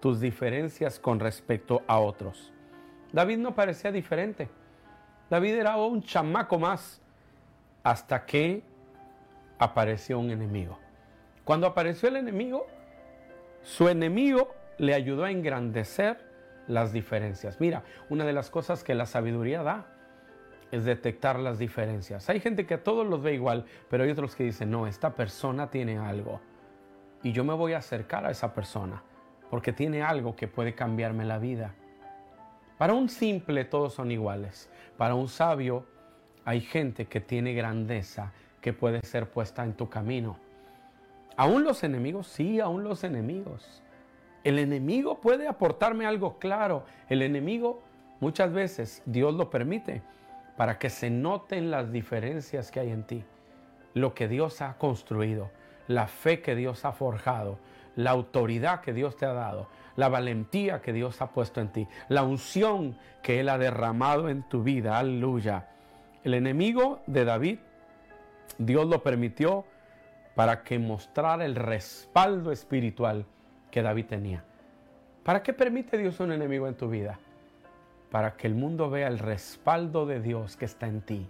tus 0.00 0.20
diferencias 0.20 0.98
con 0.98 1.20
respecto 1.20 1.82
a 1.86 1.98
otros. 1.98 2.52
David 3.12 3.38
no 3.38 3.54
parecía 3.54 3.92
diferente. 3.92 4.48
David 5.30 5.54
era 5.54 5.76
un 5.76 6.02
chamaco 6.02 6.58
más 6.58 7.00
hasta 7.82 8.24
que 8.24 8.62
apareció 9.58 10.18
un 10.18 10.30
enemigo. 10.30 10.78
Cuando 11.44 11.66
apareció 11.66 12.08
el 12.08 12.16
enemigo, 12.16 12.66
su 13.62 13.88
enemigo 13.88 14.54
le 14.78 14.94
ayudó 14.94 15.24
a 15.24 15.30
engrandecer 15.30 16.18
las 16.66 16.92
diferencias. 16.92 17.60
Mira, 17.60 17.82
una 18.08 18.24
de 18.24 18.32
las 18.32 18.50
cosas 18.50 18.84
que 18.84 18.94
la 18.94 19.06
sabiduría 19.06 19.62
da 19.62 19.86
es 20.70 20.84
detectar 20.84 21.38
las 21.38 21.58
diferencias. 21.58 22.28
Hay 22.30 22.40
gente 22.40 22.66
que 22.66 22.74
a 22.74 22.82
todos 22.82 23.06
los 23.06 23.22
ve 23.22 23.34
igual, 23.34 23.66
pero 23.90 24.04
hay 24.04 24.10
otros 24.10 24.34
que 24.34 24.44
dicen, 24.44 24.70
no, 24.70 24.86
esta 24.86 25.14
persona 25.14 25.70
tiene 25.70 25.98
algo 25.98 26.40
y 27.22 27.32
yo 27.32 27.44
me 27.44 27.54
voy 27.54 27.74
a 27.74 27.78
acercar 27.78 28.26
a 28.26 28.30
esa 28.30 28.52
persona 28.54 29.02
porque 29.50 29.72
tiene 29.72 30.02
algo 30.02 30.34
que 30.34 30.48
puede 30.48 30.74
cambiarme 30.74 31.24
la 31.24 31.38
vida. 31.38 31.74
Para 32.78 32.94
un 32.94 33.08
simple 33.08 33.64
todos 33.64 33.94
son 33.94 34.10
iguales. 34.10 34.70
Para 34.96 35.14
un 35.14 35.28
sabio 35.28 35.86
hay 36.44 36.60
gente 36.60 37.06
que 37.06 37.20
tiene 37.20 37.52
grandeza 37.52 38.32
que 38.60 38.72
puede 38.72 39.02
ser 39.02 39.28
puesta 39.28 39.62
en 39.62 39.74
tu 39.74 39.88
camino. 39.88 40.38
Aún 41.36 41.64
los 41.64 41.84
enemigos, 41.84 42.26
sí, 42.26 42.60
aún 42.60 42.82
los 42.82 43.04
enemigos. 43.04 43.82
El 44.44 44.58
enemigo 44.58 45.20
puede 45.20 45.48
aportarme 45.48 46.06
algo 46.06 46.38
claro. 46.38 46.84
El 47.08 47.22
enemigo 47.22 47.82
muchas 48.20 48.52
veces 48.52 49.02
Dios 49.06 49.34
lo 49.34 49.50
permite 49.50 50.02
para 50.56 50.78
que 50.78 50.90
se 50.90 51.10
noten 51.10 51.70
las 51.70 51.92
diferencias 51.92 52.70
que 52.70 52.80
hay 52.80 52.90
en 52.90 53.04
ti, 53.04 53.24
lo 53.94 54.14
que 54.14 54.28
Dios 54.28 54.60
ha 54.60 54.76
construido 54.78 55.50
la 55.88 56.06
fe 56.06 56.40
que 56.40 56.54
Dios 56.54 56.84
ha 56.84 56.92
forjado, 56.92 57.58
la 57.96 58.10
autoridad 58.10 58.80
que 58.80 58.92
Dios 58.92 59.16
te 59.16 59.26
ha 59.26 59.32
dado, 59.32 59.68
la 59.96 60.08
valentía 60.08 60.80
que 60.80 60.92
Dios 60.92 61.20
ha 61.20 61.28
puesto 61.28 61.60
en 61.60 61.68
ti, 61.68 61.88
la 62.08 62.22
unción 62.22 62.96
que 63.22 63.40
Él 63.40 63.48
ha 63.48 63.58
derramado 63.58 64.28
en 64.28 64.42
tu 64.48 64.62
vida. 64.62 64.98
Aleluya. 64.98 65.68
El 66.24 66.34
enemigo 66.34 67.00
de 67.06 67.24
David, 67.24 67.58
Dios 68.58 68.86
lo 68.86 69.02
permitió 69.02 69.64
para 70.34 70.62
que 70.62 70.78
mostrara 70.78 71.44
el 71.44 71.54
respaldo 71.54 72.52
espiritual 72.52 73.26
que 73.72 73.82
David 73.82 74.06
tenía. 74.06 74.44
¿Para 75.24 75.42
qué 75.42 75.52
permite 75.52 75.96
Dios 75.96 76.20
un 76.20 76.30
enemigo 76.30 76.68
en 76.68 76.76
tu 76.76 76.88
vida? 76.88 77.18
Para 78.10 78.36
que 78.36 78.46
el 78.46 78.54
mundo 78.54 78.90
vea 78.90 79.08
el 79.08 79.18
respaldo 79.18 80.04
de 80.04 80.20
Dios 80.20 80.56
que 80.56 80.66
está 80.66 80.86
en 80.86 81.00
ti. 81.00 81.26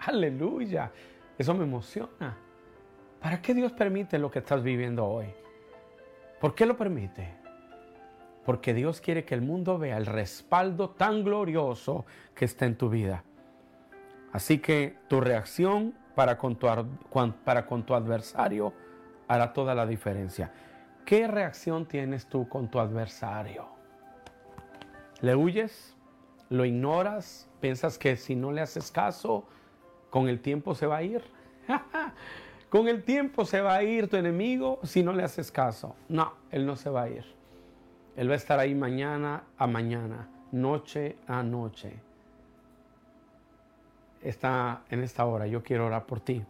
Aleluya. 0.00 0.90
Eso 1.38 1.54
me 1.54 1.64
emociona. 1.64 2.36
¿Para 3.22 3.40
qué 3.40 3.54
Dios 3.54 3.72
permite 3.72 4.18
lo 4.18 4.30
que 4.30 4.40
estás 4.40 4.62
viviendo 4.62 5.06
hoy? 5.06 5.28
¿Por 6.40 6.54
qué 6.56 6.66
lo 6.66 6.76
permite? 6.76 7.32
Porque 8.44 8.74
Dios 8.74 9.00
quiere 9.00 9.24
que 9.24 9.34
el 9.34 9.42
mundo 9.42 9.78
vea 9.78 9.98
el 9.98 10.06
respaldo 10.06 10.90
tan 10.90 11.22
glorioso 11.22 12.06
que 12.34 12.44
está 12.44 12.66
en 12.66 12.76
tu 12.76 12.88
vida. 12.88 13.22
Así 14.32 14.58
que 14.58 14.96
tu 15.06 15.20
reacción 15.20 15.94
para 16.16 16.36
con 16.38 16.56
tu, 16.56 16.66
para 17.44 17.66
con 17.66 17.84
tu 17.84 17.94
adversario 17.94 18.72
hará 19.28 19.52
toda 19.52 19.74
la 19.76 19.86
diferencia. 19.86 20.50
¿Qué 21.08 21.26
reacción 21.26 21.86
tienes 21.86 22.26
tú 22.26 22.46
con 22.50 22.68
tu 22.68 22.78
adversario? 22.78 23.66
¿Le 25.22 25.34
huyes? 25.34 25.96
¿Lo 26.50 26.66
ignoras? 26.66 27.48
¿Piensas 27.62 27.96
que 27.96 28.14
si 28.14 28.36
no 28.36 28.52
le 28.52 28.60
haces 28.60 28.90
caso, 28.90 29.46
con 30.10 30.28
el 30.28 30.38
tiempo 30.40 30.74
se 30.74 30.86
va 30.86 30.98
a 30.98 31.02
ir? 31.02 31.24
con 32.68 32.88
el 32.88 33.04
tiempo 33.04 33.46
se 33.46 33.62
va 33.62 33.76
a 33.76 33.82
ir 33.82 34.10
tu 34.10 34.18
enemigo 34.18 34.80
si 34.82 35.02
no 35.02 35.14
le 35.14 35.22
haces 35.22 35.50
caso. 35.50 35.96
No, 36.10 36.34
él 36.50 36.66
no 36.66 36.76
se 36.76 36.90
va 36.90 37.04
a 37.04 37.08
ir. 37.08 37.24
Él 38.14 38.28
va 38.28 38.34
a 38.34 38.36
estar 38.36 38.58
ahí 38.58 38.74
mañana 38.74 39.44
a 39.56 39.66
mañana, 39.66 40.28
noche 40.52 41.16
a 41.26 41.42
noche. 41.42 41.98
Está 44.20 44.82
en 44.90 45.02
esta 45.02 45.24
hora, 45.24 45.46
yo 45.46 45.62
quiero 45.62 45.86
orar 45.86 46.04
por 46.04 46.20
ti. 46.20 46.44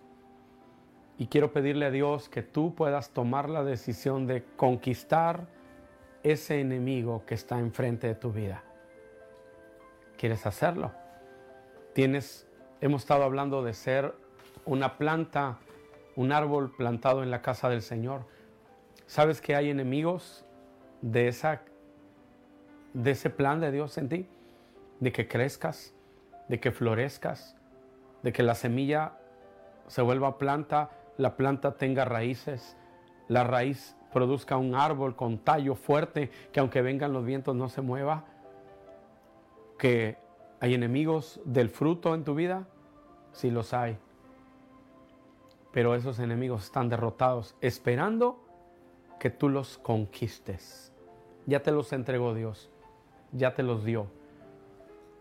Y 1.19 1.27
quiero 1.27 1.53
pedirle 1.53 1.87
a 1.87 1.91
Dios 1.91 2.29
que 2.29 2.43
tú 2.43 2.77
puedas 2.77 3.11
tomar 3.11 3.51
la 3.51 3.65
decisión 3.65 4.29
de 4.29 4.45
conquistar 4.57 5.49
ese 6.23 6.61
enemigo 6.61 7.25
que 7.27 7.35
está 7.35 7.59
enfrente 7.59 8.07
de 8.07 8.15
tu 8.15 8.33
vida. 8.33 8.63
¿Quieres 10.17 10.47
hacerlo? 10.47 10.93
Tienes, 11.93 12.49
hemos 12.81 13.03
estado 13.03 13.25
hablando 13.25 13.65
de 13.65 13.75
ser 13.75 14.15
una 14.65 14.97
planta, 14.97 15.59
un 16.15 16.31
árbol 16.31 16.71
plantado 16.77 17.25
en 17.25 17.33
la 17.33 17.43
casa 17.43 17.69
del 17.69 17.83
Señor. 17.83 18.25
¿Sabes 19.07 19.41
que 19.41 19.57
hay 19.57 19.71
enemigos 19.71 20.45
de, 21.03 21.27
esa, 21.27 21.63
de 22.95 23.11
ese 23.11 23.31
plan 23.31 23.61
de 23.61 23.73
Dios 23.73 23.99
en 23.99 24.09
ti? 24.09 24.29
De 25.01 25.11
que 25.11 25.27
crezcas, 25.27 25.95
de 26.49 26.61
que 26.61 26.71
florezcas, 26.71 27.57
de 28.23 28.33
que 28.33 28.45
la 28.45 28.55
semilla 28.55 29.19
se 29.89 30.03
vuelva 30.03 30.39
planta 30.39 30.91
la 31.19 31.37
planta 31.37 31.77
tenga 31.77 32.05
raíces, 32.05 32.77
la 33.27 33.45
raíz 33.45 33.97
produzca 34.13 34.57
un 34.57 34.75
árbol 34.75 35.17
con 35.17 35.39
tallo 35.39 35.75
fuerte 35.75 36.31
que 36.53 36.61
aunque 36.61 36.81
vengan 36.81 37.13
los 37.13 37.25
vientos 37.25 37.55
no 37.55 37.69
se 37.69 37.83
mueva, 37.83 38.25
que 39.79 40.17
hay 40.61 40.75
enemigos 40.75 41.41
del 41.45 41.69
fruto 41.69 42.15
en 42.15 42.25
tu 42.25 42.35
vida, 42.35 42.67
sí 43.33 43.51
los 43.51 43.75
hay, 43.75 43.99
pero 45.73 45.95
esos 45.95 46.19
enemigos 46.21 46.65
están 46.65 46.89
derrotados 46.89 47.57
esperando 47.61 48.45
que 49.19 49.31
tú 49.31 49.49
los 49.49 49.79
conquistes. 49.79 50.93
Ya 51.47 51.63
te 51.63 51.73
los 51.73 51.93
entregó 51.93 52.35
Dios, 52.35 52.71
ya 53.33 53.55
te 53.55 53.63
los 53.63 53.85
dio. 53.85 54.07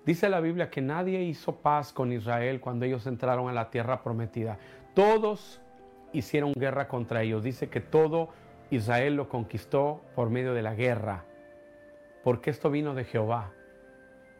Dice 0.06 0.30
la 0.30 0.40
Biblia 0.40 0.70
que 0.70 0.82
nadie 0.82 1.24
hizo 1.24 1.56
paz 1.56 1.92
con 1.92 2.12
Israel 2.14 2.62
cuando 2.62 2.86
ellos 2.86 3.08
entraron 3.08 3.50
a 3.50 3.54
la 3.54 3.70
tierra 3.70 4.04
prometida. 4.04 4.58
Todos 4.94 5.62
hicieron 6.14 6.54
guerra 6.54 6.88
contra 6.88 7.24
ellos. 7.24 7.44
Dice 7.44 7.70
que 7.70 7.82
todo 7.82 8.30
Israel 8.70 9.16
lo 9.16 9.30
conquistó 9.30 10.02
por 10.16 10.30
medio 10.30 10.54
de 10.54 10.62
la 10.62 10.76
guerra, 10.76 11.26
porque 12.24 12.50
esto 12.50 12.70
vino 12.70 12.94
de 12.94 13.06
Jehová, 13.06 13.52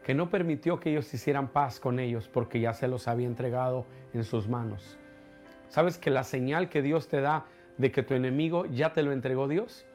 que 0.02 0.14
no 0.14 0.30
permitió 0.30 0.80
que 0.80 0.90
ellos 0.90 1.12
hicieran 1.12 1.48
paz 1.48 1.80
con 1.80 1.98
ellos, 1.98 2.28
porque 2.28 2.60
ya 2.60 2.72
se 2.72 2.88
los 2.88 3.08
había 3.08 3.26
entregado 3.26 3.86
en 4.12 4.24
sus 4.24 4.48
manos. 4.48 4.98
¿Sabes 5.68 5.98
que 5.98 6.10
la 6.10 6.24
señal 6.24 6.68
que 6.68 6.82
Dios 6.82 7.08
te 7.08 7.20
da 7.20 7.46
de 7.76 7.90
que 7.92 8.02
tu 8.02 8.14
enemigo 8.14 8.66
ya 8.66 8.92
te 8.92 9.02
lo 9.02 9.12
entregó 9.12 9.48
Dios? 9.48 9.86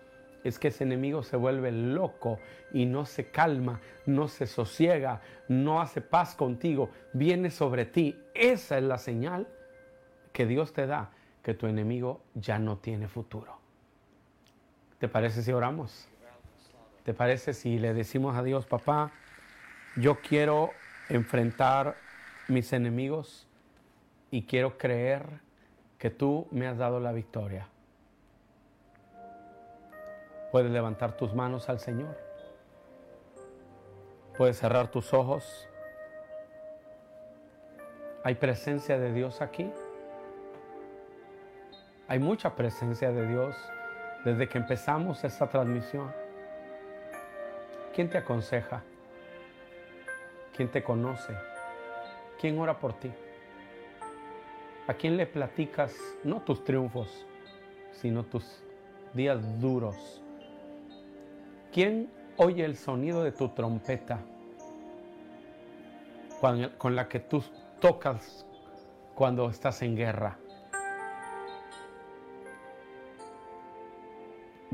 Es 0.43 0.59
que 0.59 0.67
ese 0.67 0.83
enemigo 0.83 1.23
se 1.23 1.37
vuelve 1.37 1.71
loco 1.71 2.37
y 2.73 2.85
no 2.85 3.05
se 3.05 3.29
calma, 3.29 3.79
no 4.05 4.27
se 4.27 4.45
sosiega, 4.45 5.21
no 5.47 5.81
hace 5.81 6.01
paz 6.01 6.35
contigo, 6.35 6.89
viene 7.13 7.49
sobre 7.49 7.85
ti. 7.85 8.21
Esa 8.33 8.77
es 8.77 8.83
la 8.83 8.97
señal 8.97 9.47
que 10.33 10.45
Dios 10.45 10.73
te 10.73 10.85
da 10.85 11.11
que 11.43 11.53
tu 11.53 11.67
enemigo 11.67 12.21
ya 12.33 12.57
no 12.57 12.77
tiene 12.77 13.07
futuro. 13.07 13.57
¿Te 14.97 15.09
parece 15.09 15.43
si 15.43 15.51
oramos? 15.51 16.07
¿Te 17.03 17.13
parece 17.13 17.53
si 17.53 17.77
le 17.77 17.93
decimos 17.93 18.37
a 18.37 18.43
Dios, 18.43 18.65
papá, 18.65 19.11
yo 19.97 20.19
quiero 20.21 20.71
enfrentar 21.09 21.97
mis 22.47 22.71
enemigos 22.71 23.45
y 24.31 24.43
quiero 24.43 24.77
creer 24.77 25.41
que 25.97 26.09
tú 26.09 26.47
me 26.51 26.65
has 26.65 26.77
dado 26.77 27.01
la 27.01 27.11
victoria? 27.11 27.67
Puedes 30.53 30.71
levantar 30.71 31.17
tus 31.17 31.33
manos 31.33 31.67
al 31.67 31.79
Señor. 31.79 32.17
Puedes 34.37 34.57
cerrar 34.57 34.89
tus 34.89 35.13
ojos. 35.13 35.67
¿Hay 38.23 38.35
presencia 38.35 38.97
de 38.97 39.11
Dios 39.11 39.41
aquí? 39.41 39.69
Hay 42.07 42.19
mucha 42.19 42.53
presencia 42.53 43.11
de 43.11 43.25
Dios 43.27 43.55
desde 44.25 44.49
que 44.49 44.57
empezamos 44.57 45.23
esta 45.23 45.47
transmisión. 45.47 46.11
¿Quién 47.95 48.09
te 48.09 48.17
aconseja? 48.17 48.83
¿Quién 50.55 50.69
te 50.69 50.83
conoce? 50.83 51.33
¿Quién 52.41 52.59
ora 52.59 52.77
por 52.77 52.93
ti? 52.93 53.09
¿A 54.85 54.93
quién 54.93 55.15
le 55.15 55.25
platicas 55.25 55.95
no 56.25 56.41
tus 56.41 56.65
triunfos, 56.65 57.25
sino 57.93 58.23
tus 58.23 58.61
días 59.13 59.39
duros? 59.61 60.21
¿Quién 61.71 62.11
oye 62.35 62.65
el 62.65 62.75
sonido 62.75 63.23
de 63.23 63.31
tu 63.31 63.47
trompeta 63.49 64.19
con 66.77 66.95
la 66.95 67.07
que 67.07 67.21
tú 67.21 67.41
tocas 67.79 68.45
cuando 69.15 69.49
estás 69.49 69.81
en 69.81 69.95
guerra? 69.95 70.37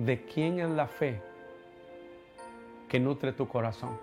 De 0.05 0.23
quién 0.23 0.59
es 0.59 0.69
la 0.69 0.87
fe 0.87 1.21
que 2.87 2.99
nutre 2.99 3.33
tu 3.33 3.47
corazón. 3.47 3.97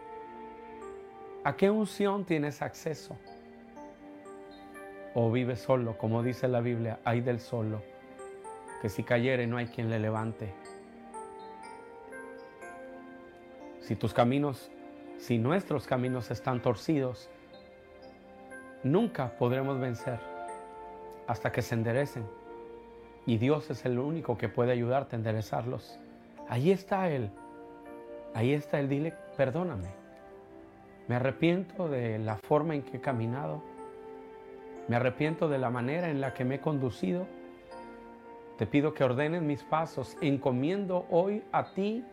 ¿A 1.42 1.56
qué 1.56 1.70
unción 1.70 2.24
tienes 2.24 2.61
acceso? 2.61 3.16
¿O 5.14 5.30
vives 5.30 5.61
solo, 5.61 5.96
como 5.96 6.22
dice 6.22 6.48
la 6.48 6.61
Biblia, 6.61 7.00
hay 7.04 7.22
del 7.22 7.40
solo, 7.40 7.82
que 8.82 8.90
si 8.90 9.02
cayere 9.02 9.46
no 9.46 9.56
hay 9.56 9.68
quien 9.68 9.88
le 9.88 9.98
levante? 9.98 10.52
Si 13.80 13.96
tus 13.96 14.12
caminos, 14.12 14.70
si 15.18 15.38
nuestros 15.38 15.87
caminos 15.87 16.30
están 16.30 16.61
torcidos, 16.61 17.30
nunca 18.82 19.30
podremos 19.38 19.80
vencer 19.80 20.20
hasta 21.26 21.50
que 21.50 21.62
se 21.62 21.74
enderecen. 21.74 22.26
Y 23.26 23.38
Dios 23.38 23.68
es 23.70 23.84
el 23.84 23.98
único 23.98 24.38
que 24.38 24.48
puede 24.48 24.70
ayudarte 24.70 25.16
a 25.16 25.18
enderezarlos. 25.18 25.98
Ahí 26.48 26.70
está 26.70 27.10
Él. 27.10 27.30
Ahí 28.34 28.52
está 28.52 28.78
Él. 28.78 28.88
Dile, 28.88 29.14
perdóname. 29.36 29.88
Me 31.08 31.16
arrepiento 31.16 31.88
de 31.88 32.20
la 32.20 32.36
forma 32.36 32.76
en 32.76 32.82
que 32.82 32.98
he 32.98 33.00
caminado. 33.00 33.62
Me 34.86 34.94
arrepiento 34.94 35.48
de 35.48 35.58
la 35.58 35.70
manera 35.70 36.08
en 36.08 36.20
la 36.20 36.34
que 36.34 36.44
me 36.44 36.56
he 36.56 36.60
conducido. 36.60 37.26
Te 38.58 38.66
pido 38.66 38.94
que 38.94 39.02
ordenes 39.02 39.42
mis 39.42 39.64
pasos. 39.64 40.16
Encomiendo 40.20 41.06
hoy 41.10 41.42
a 41.50 41.72
ti 41.72 42.04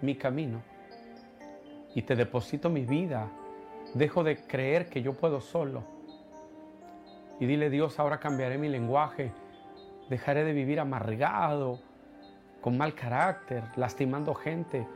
mi 0.00 0.14
camino. 0.14 0.62
Y 1.94 2.00
te 2.00 2.16
deposito 2.16 2.70
mi 2.70 2.86
vida. 2.86 3.28
Dejo 3.92 4.24
de 4.24 4.38
creer 4.46 4.88
que 4.88 5.02
yo 5.02 5.12
puedo 5.12 5.42
solo. 5.42 5.82
Y 7.40 7.44
dile, 7.44 7.68
Dios, 7.68 7.98
ahora 7.98 8.18
cambiaré 8.18 8.56
mi 8.56 8.70
lenguaje 8.70 9.32
Dejaré 10.08 10.44
de 10.44 10.52
vivir 10.52 10.80
amargado, 10.80 11.80
con 12.60 12.76
mal 12.76 12.94
carácter, 12.94 13.64
lastimando 13.76 14.34
gente, 14.34 14.86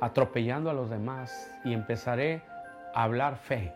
atropellando 0.00 0.70
a 0.70 0.74
los 0.74 0.90
demás 0.90 1.52
y 1.64 1.72
empezaré 1.72 2.42
a 2.94 3.02
hablar 3.02 3.36
fe. 3.36 3.72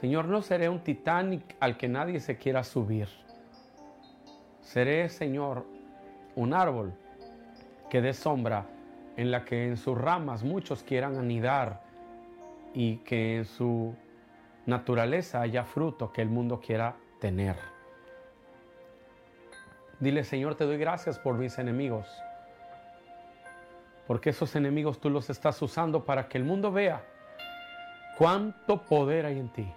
Señor, 0.00 0.26
no 0.26 0.42
seré 0.42 0.68
un 0.68 0.80
Titanic 0.80 1.56
al 1.60 1.76
que 1.76 1.88
nadie 1.88 2.18
se 2.20 2.36
quiera 2.36 2.64
subir. 2.64 3.08
Seré, 4.60 5.08
Señor, 5.08 5.66
un 6.34 6.54
árbol 6.54 6.92
que 7.90 8.00
dé 8.00 8.12
sombra 8.12 8.66
en 9.16 9.30
la 9.30 9.44
que 9.44 9.68
en 9.68 9.76
sus 9.76 9.96
ramas 9.96 10.42
muchos 10.42 10.82
quieran 10.82 11.18
anidar 11.18 11.82
y 12.74 12.96
que 12.98 13.36
en 13.36 13.44
su 13.44 13.94
naturaleza 14.66 15.42
haya 15.42 15.64
fruto 15.64 16.12
que 16.12 16.22
el 16.22 16.30
mundo 16.30 16.60
quiera 16.60 16.96
tener. 17.20 17.71
Dile, 20.02 20.24
Señor, 20.24 20.56
te 20.56 20.64
doy 20.64 20.78
gracias 20.78 21.16
por 21.16 21.36
mis 21.36 21.60
enemigos. 21.60 22.08
Porque 24.08 24.30
esos 24.30 24.56
enemigos 24.56 24.98
tú 24.98 25.08
los 25.08 25.30
estás 25.30 25.62
usando 25.62 26.04
para 26.04 26.26
que 26.26 26.38
el 26.38 26.42
mundo 26.42 26.72
vea 26.72 27.04
cuánto 28.18 28.82
poder 28.82 29.26
hay 29.26 29.38
en 29.38 29.48
ti. 29.50 29.72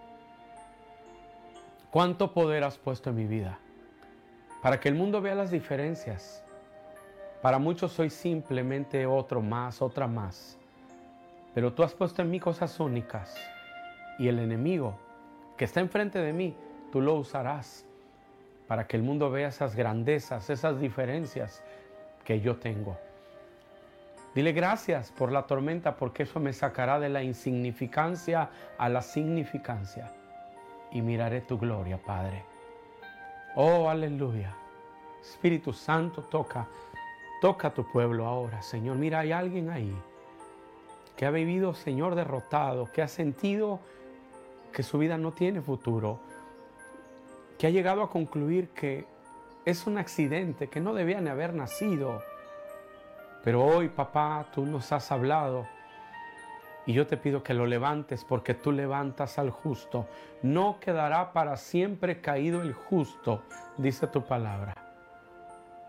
Cuánto 1.92 2.34
poder 2.34 2.64
has 2.64 2.76
puesto 2.76 3.12
en 3.12 3.18
mi 3.18 3.26
vida. 3.26 3.60
Para 4.64 4.80
que 4.80 4.90
el 4.90 4.96
mundo 4.96 5.22
vea 5.22 5.36
las 5.36 5.52
diferencias. 5.52 6.44
Para 7.44 7.60
muchos 7.60 7.92
soy 7.92 8.10
simplemente 8.10 9.06
otro 9.06 9.44
más, 9.44 9.80
otra 9.80 10.08
más. 10.08 10.58
Pero 11.54 11.72
tú 11.72 11.84
has 11.84 11.94
puesto 11.94 12.24
en 12.24 12.32
mí 12.32 12.40
cosas 12.40 12.80
únicas. 12.80 13.38
Y 14.18 14.28
el 14.28 14.40
enemigo 14.40 14.98
que 15.56 15.66
está 15.66 15.82
enfrente 15.82 16.18
de 16.18 16.34
mí, 16.34 16.58
tú 16.92 17.00
lo 17.00 17.14
usarás 17.14 17.86
para 18.68 18.88
que 18.88 18.98
el 18.98 19.04
mundo 19.04 19.30
vea 19.30 19.50
esas 19.50 19.76
grandezas, 19.76 20.50
esas 20.50 20.80
diferencias 20.80 21.64
que 22.24 22.40
yo 22.42 22.58
tengo. 22.58 22.98
Dile 24.34 24.52
gracias 24.52 25.12
por 25.12 25.32
la 25.32 25.44
tormenta 25.44 25.96
porque 25.96 26.24
eso 26.24 26.40
me 26.40 26.52
sacará 26.52 27.00
de 27.00 27.10
la 27.10 27.24
insignificancia 27.24 28.50
a 28.78 28.90
la 28.90 29.02
significancia. 29.02 30.12
Y 30.92 31.02
miraré 31.02 31.42
tu 31.42 31.58
gloria, 31.58 31.98
Padre. 31.98 32.44
Oh, 33.56 33.90
aleluya. 33.90 34.54
Espíritu 35.22 35.72
Santo, 35.72 36.24
toca, 36.24 36.68
toca 37.42 37.70
a 37.70 37.74
tu 37.74 37.90
pueblo 37.90 38.26
ahora, 38.26 38.62
Señor. 38.62 38.98
Mira, 38.98 39.20
hay 39.20 39.32
alguien 39.32 39.70
ahí 39.70 39.96
que 41.16 41.26
ha 41.26 41.32
vivido, 41.32 41.74
Señor, 41.74 42.16
derrotado, 42.16 42.92
que 42.92 43.02
ha 43.02 43.08
sentido 43.08 43.80
que 44.74 44.84
su 44.84 44.98
vida 44.98 45.18
no 45.18 45.32
tiene 45.32 45.62
futuro, 45.62 46.20
ha 47.66 47.70
llegado 47.70 48.04
a 48.04 48.10
concluir 48.10 48.70
que 48.70 49.06
es 49.66 49.88
un 49.88 49.98
accidente, 49.98 50.68
que 50.68 50.80
no 50.80 50.94
debían 50.94 51.28
haber 51.28 51.54
nacido. 51.54 52.22
Pero 53.44 53.64
hoy, 53.64 53.90
papá, 53.90 54.46
tú 54.54 54.66
nos 54.66 54.92
has 54.92 55.12
hablado 55.12 55.68
y 56.86 56.94
yo 56.94 57.08
te 57.08 57.18
pido 57.18 57.44
que 57.44 57.54
lo 57.54 57.66
levantes 57.66 58.24
porque 58.24 58.54
tú 58.54 58.72
levantas 58.72 59.40
al 59.40 59.50
justo. 59.50 60.08
No 60.44 60.80
quedará 60.80 61.34
para 61.34 61.58
siempre 61.58 62.22
caído 62.22 62.62
el 62.62 62.74
justo, 62.74 63.44
dice 63.78 64.08
tu 64.08 64.24
palabra. 64.24 64.76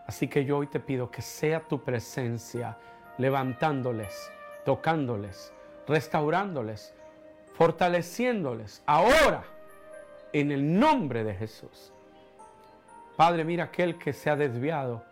Así 0.07 0.29
que 0.29 0.45
yo 0.45 0.59
hoy 0.59 0.69
te 0.69 0.81
pido 0.81 1.11
que 1.11 1.21
sea 1.21 1.61
tu 1.61 1.83
presencia 1.83 2.79
levantándoles, 3.19 4.33
tocándoles, 4.65 5.53
restaurándoles, 5.87 6.95
fortaleciéndoles 7.55 8.83
ahora 8.87 9.45
en 10.41 10.53
el 10.53 10.79
nombre 10.79 11.25
de 11.25 11.35
Jesús. 11.35 11.95
Padre, 13.17 13.43
mira 13.43 13.65
aquel 13.65 13.97
que 13.97 14.13
se 14.13 14.29
ha 14.29 14.37
desviado. 14.37 15.03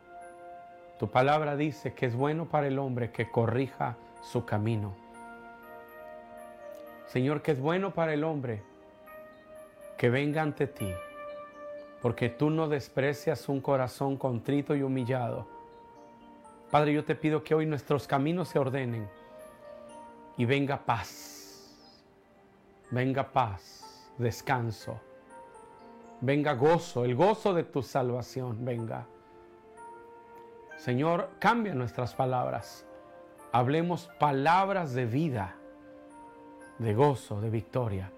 Tu 0.98 1.10
palabra 1.10 1.56
dice 1.56 1.94
que 1.94 2.04
es 2.04 2.14
bueno 2.14 2.44
para 2.44 2.66
el 2.66 2.78
hombre 2.78 3.10
que 3.10 3.30
corrija 3.30 3.96
su 4.22 4.44
camino. 4.44 4.94
Señor, 7.06 7.40
que 7.40 7.52
es 7.52 7.60
bueno 7.60 7.94
para 7.94 8.12
el 8.12 8.22
hombre 8.22 8.62
que 9.96 10.10
venga 10.10 10.42
ante 10.42 10.66
ti, 10.66 10.92
porque 12.02 12.28
tú 12.28 12.50
no 12.50 12.68
desprecias 12.68 13.48
un 13.48 13.62
corazón 13.62 14.18
contrito 14.18 14.76
y 14.76 14.82
humillado. 14.82 15.46
Padre, 16.70 16.92
yo 16.92 17.02
te 17.02 17.14
pido 17.14 17.42
que 17.42 17.54
hoy 17.54 17.64
nuestros 17.64 18.06
caminos 18.06 18.48
se 18.48 18.58
ordenen 18.58 19.08
y 20.36 20.44
venga 20.44 20.84
paz, 20.84 21.74
venga 22.90 23.32
paz, 23.32 24.12
descanso 24.18 25.00
venga 26.24 26.54
gozo, 26.54 27.04
el 27.04 27.14
gozo 27.14 27.52
de 27.52 27.64
tu 27.64 27.82
salvación, 27.82 28.64
venga. 28.64 29.06
Señor, 30.76 31.30
cambia 31.38 31.74
nuestras 31.74 32.14
palabras. 32.14 32.86
Hablemos 33.52 34.10
palabras 34.18 34.94
de 34.94 35.06
vida, 35.06 35.56
de 36.78 36.94
gozo, 36.94 37.40
de 37.40 37.50
victoria. 37.50 38.10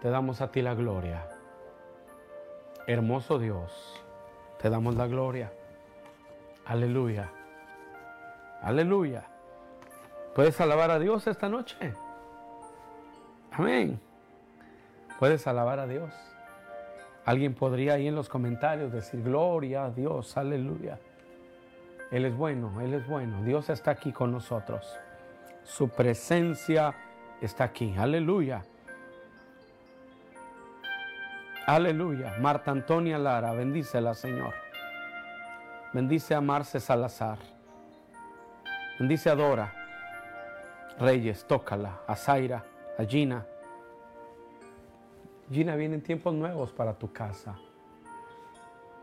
Te 0.00 0.10
damos 0.10 0.40
a 0.40 0.50
ti 0.50 0.62
la 0.62 0.74
gloria. 0.74 1.28
Hermoso 2.86 3.38
Dios, 3.38 4.02
te 4.60 4.70
damos 4.70 4.96
la 4.96 5.06
gloria. 5.06 5.52
Aleluya. 6.66 7.30
Aleluya. 8.62 9.24
¿Puedes 10.34 10.60
alabar 10.60 10.90
a 10.90 10.98
Dios 10.98 11.26
esta 11.26 11.48
noche? 11.48 11.94
Amén. 13.52 14.00
¿Puedes 15.18 15.46
alabar 15.46 15.78
a 15.78 15.86
Dios? 15.86 16.12
Alguien 17.24 17.54
podría 17.54 17.94
ahí 17.94 18.06
en 18.06 18.14
los 18.14 18.28
comentarios 18.28 18.92
decir, 18.92 19.22
gloria 19.22 19.86
a 19.86 19.90
Dios, 19.90 20.36
aleluya. 20.36 20.98
Él 22.10 22.26
es 22.26 22.36
bueno, 22.36 22.80
Él 22.80 22.94
es 22.94 23.06
bueno. 23.06 23.42
Dios 23.42 23.70
está 23.70 23.92
aquí 23.92 24.12
con 24.12 24.30
nosotros. 24.30 24.98
Su 25.64 25.88
presencia 25.88 26.94
está 27.40 27.64
aquí. 27.64 27.94
Aleluya. 27.96 28.62
Aleluya. 31.66 32.36
Marta 32.40 32.70
Antonia 32.70 33.18
Lara, 33.18 33.52
bendícela, 33.52 34.14
Señor. 34.14 34.52
Bendice 35.94 36.34
a 36.34 36.40
Marce 36.40 36.78
Salazar. 36.78 37.38
Bendice 38.98 39.30
a 39.30 39.34
Dora. 39.34 39.72
Reyes, 41.00 41.46
tócala. 41.46 42.02
A 42.06 42.14
Zaira, 42.14 42.64
a 42.98 43.04
Gina. 43.04 43.46
Gina, 45.50 45.76
vienen 45.76 46.02
tiempos 46.02 46.34
nuevos 46.34 46.72
para 46.72 46.94
tu 46.94 47.12
casa. 47.12 47.56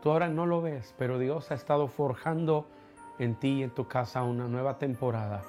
Tú 0.02 0.10
ahora 0.10 0.28
no 0.28 0.46
lo 0.46 0.60
ves, 0.60 0.94
pero 0.98 1.18
Dios 1.18 1.50
ha 1.50 1.54
estado 1.54 1.86
forjando 1.86 2.66
en 3.18 3.36
ti 3.36 3.60
y 3.60 3.62
en 3.62 3.70
tu 3.70 3.86
casa 3.86 4.22
una 4.22 4.48
nueva 4.48 4.78
temporada 4.78 5.42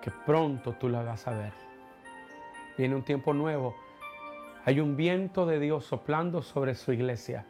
que 0.00 0.10
pronto 0.10 0.72
tú 0.72 0.88
la 0.88 1.02
vas 1.02 1.26
a 1.26 1.32
ver. 1.32 1.52
Viene 2.78 2.96
un 2.96 3.02
tiempo 3.02 3.34
nuevo. 3.34 3.76
Hay 4.64 4.80
un 4.80 4.96
viento 4.96 5.44
de 5.44 5.60
Dios 5.60 5.84
soplando 5.84 6.40
sobre 6.42 6.74
su 6.74 6.92
iglesia. 6.92 7.46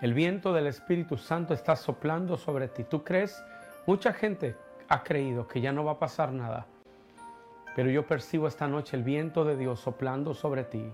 El 0.00 0.14
viento 0.14 0.52
del 0.52 0.68
Espíritu 0.68 1.16
Santo 1.16 1.54
está 1.54 1.74
soplando 1.74 2.36
sobre 2.36 2.68
ti. 2.68 2.84
¿Tú 2.84 3.02
crees? 3.02 3.42
Mucha 3.86 4.12
gente 4.12 4.54
ha 4.88 5.02
creído 5.02 5.48
que 5.48 5.60
ya 5.60 5.72
no 5.72 5.84
va 5.84 5.92
a 5.92 5.98
pasar 5.98 6.32
nada. 6.32 6.66
Pero 7.74 7.90
yo 7.90 8.06
percibo 8.06 8.46
esta 8.46 8.68
noche 8.68 8.96
el 8.96 9.02
viento 9.02 9.44
de 9.44 9.56
Dios 9.56 9.80
soplando 9.80 10.34
sobre 10.34 10.64
ti, 10.64 10.92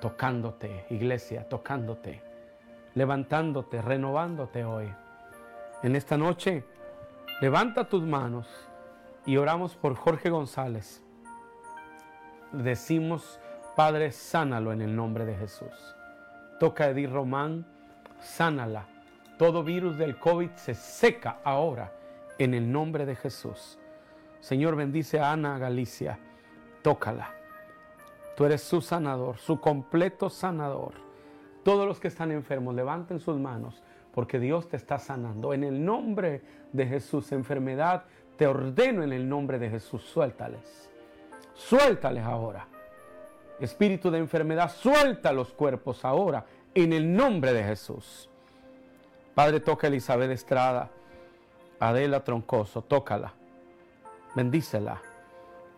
tocándote, 0.00 0.86
iglesia, 0.90 1.48
tocándote, 1.48 2.20
levantándote, 2.94 3.80
renovándote 3.80 4.64
hoy. 4.64 4.92
En 5.82 5.94
esta 5.94 6.16
noche, 6.16 6.64
levanta 7.40 7.88
tus 7.88 8.02
manos 8.02 8.48
y 9.24 9.36
oramos 9.36 9.76
por 9.76 9.94
Jorge 9.94 10.30
González. 10.30 11.02
Decimos, 12.52 13.38
Padre, 13.76 14.10
sánalo 14.10 14.72
en 14.72 14.82
el 14.82 14.96
nombre 14.96 15.24
de 15.24 15.36
Jesús. 15.36 15.96
Toca 16.58 16.84
a 16.84 16.90
Edith 16.90 17.10
Román, 17.10 17.64
sánala. 18.18 18.86
Todo 19.38 19.62
virus 19.62 19.96
del 19.96 20.18
COVID 20.18 20.50
se 20.56 20.74
seca 20.74 21.38
ahora 21.44 21.92
en 22.38 22.52
el 22.52 22.70
nombre 22.70 23.06
de 23.06 23.14
Jesús. 23.14 23.78
Señor, 24.40 24.74
bendice 24.74 25.20
a 25.20 25.32
Ana 25.32 25.58
Galicia, 25.58 26.18
tócala. 26.82 27.34
Tú 28.36 28.46
eres 28.46 28.62
su 28.62 28.80
sanador, 28.80 29.36
su 29.36 29.60
completo 29.60 30.30
sanador. 30.30 30.94
Todos 31.62 31.86
los 31.86 32.00
que 32.00 32.08
están 32.08 32.32
enfermos, 32.32 32.74
levanten 32.74 33.20
sus 33.20 33.38
manos, 33.38 33.82
porque 34.12 34.40
Dios 34.40 34.66
te 34.68 34.78
está 34.78 34.98
sanando. 34.98 35.52
En 35.52 35.62
el 35.62 35.84
nombre 35.84 36.40
de 36.72 36.86
Jesús, 36.86 37.32
enfermedad, 37.32 38.04
te 38.38 38.46
ordeno 38.46 39.02
en 39.02 39.12
el 39.12 39.28
nombre 39.28 39.58
de 39.58 39.68
Jesús, 39.68 40.02
suéltales. 40.04 40.90
Suéltales 41.52 42.24
ahora. 42.24 42.66
Espíritu 43.60 44.10
de 44.10 44.18
enfermedad, 44.18 44.70
suelta 44.70 45.34
los 45.34 45.52
cuerpos 45.52 46.02
ahora, 46.06 46.46
en 46.74 46.94
el 46.94 47.14
nombre 47.14 47.52
de 47.52 47.62
Jesús. 47.62 48.30
Padre, 49.34 49.60
toca 49.60 49.86
a 49.86 49.88
Elizabeth 49.88 50.30
Estrada, 50.30 50.90
Adela 51.78 52.24
Troncoso, 52.24 52.80
tócala 52.80 53.34
bendícela. 54.34 55.00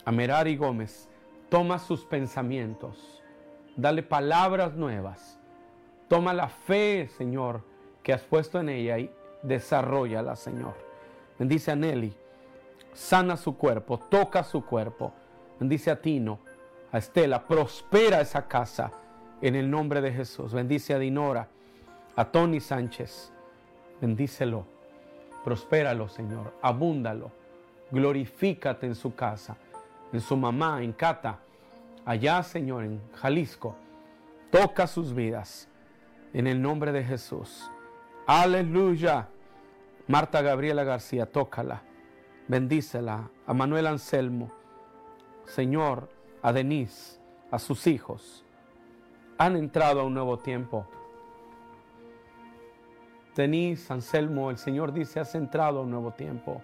A 0.04 0.12
Merari 0.12 0.56
Gómez, 0.56 1.08
toma 1.48 1.78
sus 1.78 2.04
pensamientos, 2.04 3.22
dale 3.76 4.02
palabras 4.02 4.74
nuevas, 4.74 5.38
toma 6.08 6.32
la 6.32 6.48
fe, 6.48 7.08
Señor, 7.16 7.62
que 8.02 8.12
has 8.12 8.22
puesto 8.22 8.58
en 8.58 8.68
ella 8.68 8.98
y 8.98 9.12
desarrollala, 9.42 10.34
Señor. 10.34 10.74
Bendice 11.38 11.70
a 11.70 11.76
Nelly, 11.76 12.14
sana 12.92 13.36
su 13.36 13.56
cuerpo, 13.56 13.98
toca 13.98 14.42
su 14.42 14.64
cuerpo. 14.64 15.12
Bendice 15.60 15.90
a 15.90 16.00
Tino, 16.00 16.40
a 16.90 16.98
Estela, 16.98 17.46
prospera 17.46 18.20
esa 18.20 18.48
casa 18.48 18.90
en 19.40 19.54
el 19.54 19.70
nombre 19.70 20.00
de 20.00 20.12
Jesús. 20.12 20.52
Bendice 20.52 20.94
a 20.94 20.98
Dinora, 20.98 21.48
a 22.16 22.24
Tony 22.24 22.58
Sánchez, 22.58 23.32
bendícelo, 24.00 24.66
prospéralo, 25.44 26.08
Señor, 26.08 26.54
abúndalo 26.60 27.41
glorifícate 27.92 28.86
en 28.86 28.94
su 28.94 29.14
casa, 29.14 29.56
en 30.12 30.20
su 30.20 30.36
mamá, 30.36 30.82
en 30.82 30.92
Cata, 30.92 31.38
allá, 32.04 32.42
Señor, 32.42 32.84
en 32.84 33.00
Jalisco. 33.12 33.76
Toca 34.50 34.86
sus 34.86 35.14
vidas 35.14 35.68
en 36.32 36.46
el 36.46 36.60
nombre 36.60 36.90
de 36.90 37.04
Jesús. 37.04 37.70
Aleluya. 38.26 39.28
Marta 40.08 40.42
Gabriela 40.42 40.84
García, 40.84 41.26
tócala. 41.26 41.82
Bendícela 42.48 43.30
a 43.46 43.54
Manuel 43.54 43.86
Anselmo, 43.86 44.50
Señor, 45.44 46.08
a 46.42 46.52
Denise, 46.52 47.20
a 47.50 47.58
sus 47.58 47.86
hijos. 47.86 48.44
Han 49.38 49.56
entrado 49.56 50.00
a 50.00 50.04
un 50.04 50.14
nuevo 50.14 50.38
tiempo. 50.38 50.86
Denise, 53.36 53.92
Anselmo, 53.92 54.50
el 54.50 54.58
Señor 54.58 54.92
dice, 54.92 55.20
has 55.20 55.34
entrado 55.34 55.78
a 55.78 55.82
un 55.82 55.90
nuevo 55.90 56.10
tiempo. 56.12 56.62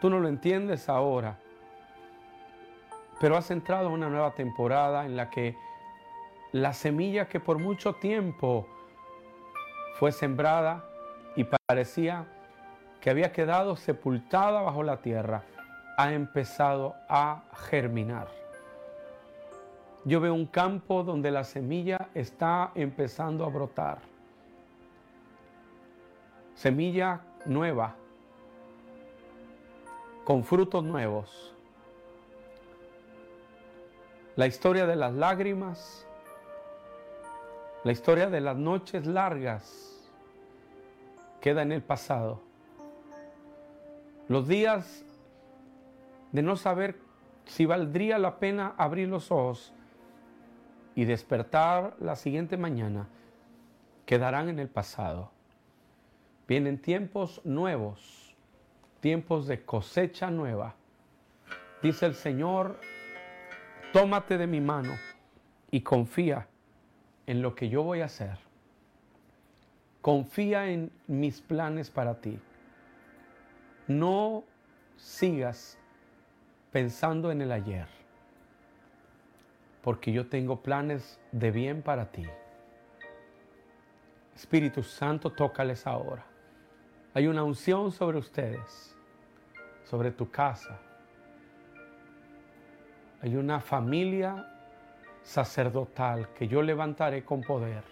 Tú 0.00 0.10
no 0.10 0.20
lo 0.20 0.28
entiendes 0.28 0.88
ahora, 0.88 1.38
pero 3.20 3.36
has 3.36 3.50
entrado 3.50 3.88
a 3.88 3.92
una 3.92 4.08
nueva 4.08 4.32
temporada 4.32 5.04
en 5.06 5.16
la 5.16 5.28
que 5.28 5.56
la 6.52 6.72
semilla 6.72 7.28
que 7.28 7.40
por 7.40 7.58
mucho 7.58 7.94
tiempo 7.94 8.66
fue 9.98 10.12
sembrada 10.12 10.84
y 11.34 11.44
parecía 11.44 12.26
que 13.00 13.10
había 13.10 13.32
quedado 13.32 13.76
sepultada 13.76 14.62
bajo 14.62 14.82
la 14.82 14.98
tierra, 14.98 15.42
ha 15.96 16.12
empezado 16.12 16.94
a 17.08 17.42
germinar. 17.68 18.28
Yo 20.04 20.20
veo 20.20 20.32
un 20.32 20.46
campo 20.46 21.02
donde 21.02 21.30
la 21.30 21.44
semilla 21.44 22.08
está 22.14 22.70
empezando 22.74 23.44
a 23.44 23.48
brotar. 23.48 23.98
Semilla 26.54 27.20
nueva, 27.46 27.96
con 30.28 30.44
frutos 30.44 30.84
nuevos. 30.84 31.54
La 34.36 34.46
historia 34.46 34.86
de 34.86 34.94
las 34.94 35.14
lágrimas, 35.14 36.06
la 37.82 37.92
historia 37.92 38.28
de 38.28 38.42
las 38.42 38.54
noches 38.54 39.06
largas 39.06 40.06
queda 41.40 41.62
en 41.62 41.72
el 41.72 41.80
pasado. 41.80 42.42
Los 44.28 44.46
días 44.46 45.02
de 46.32 46.42
no 46.42 46.56
saber 46.56 46.98
si 47.46 47.64
valdría 47.64 48.18
la 48.18 48.38
pena 48.38 48.74
abrir 48.76 49.08
los 49.08 49.32
ojos 49.32 49.72
y 50.94 51.06
despertar 51.06 51.96
la 52.00 52.16
siguiente 52.16 52.58
mañana 52.58 53.08
quedarán 54.04 54.50
en 54.50 54.58
el 54.58 54.68
pasado. 54.68 55.30
Vienen 56.46 56.82
tiempos 56.82 57.40
nuevos, 57.44 58.27
tiempos 59.00 59.46
de 59.46 59.64
cosecha 59.64 60.30
nueva. 60.30 60.74
Dice 61.82 62.06
el 62.06 62.14
Señor, 62.14 62.78
tómate 63.92 64.38
de 64.38 64.46
mi 64.46 64.60
mano 64.60 64.92
y 65.70 65.80
confía 65.82 66.48
en 67.26 67.42
lo 67.42 67.54
que 67.54 67.68
yo 67.68 67.82
voy 67.82 68.00
a 68.00 68.06
hacer. 68.06 68.38
Confía 70.00 70.68
en 70.70 70.90
mis 71.06 71.40
planes 71.40 71.90
para 71.90 72.20
ti. 72.20 72.38
No 73.86 74.44
sigas 74.96 75.78
pensando 76.72 77.30
en 77.30 77.40
el 77.40 77.52
ayer, 77.52 77.86
porque 79.82 80.12
yo 80.12 80.28
tengo 80.28 80.62
planes 80.62 81.20
de 81.32 81.50
bien 81.50 81.82
para 81.82 82.10
ti. 82.10 82.26
Espíritu 84.34 84.82
Santo, 84.82 85.32
tócales 85.32 85.86
ahora. 85.86 86.24
Hay 87.18 87.26
una 87.26 87.42
unción 87.42 87.90
sobre 87.90 88.16
ustedes, 88.16 88.96
sobre 89.82 90.12
tu 90.12 90.30
casa. 90.30 90.78
Hay 93.20 93.34
una 93.34 93.58
familia 93.58 94.48
sacerdotal 95.24 96.28
que 96.32 96.46
yo 96.46 96.62
levantaré 96.62 97.24
con 97.24 97.40
poder. 97.40 97.82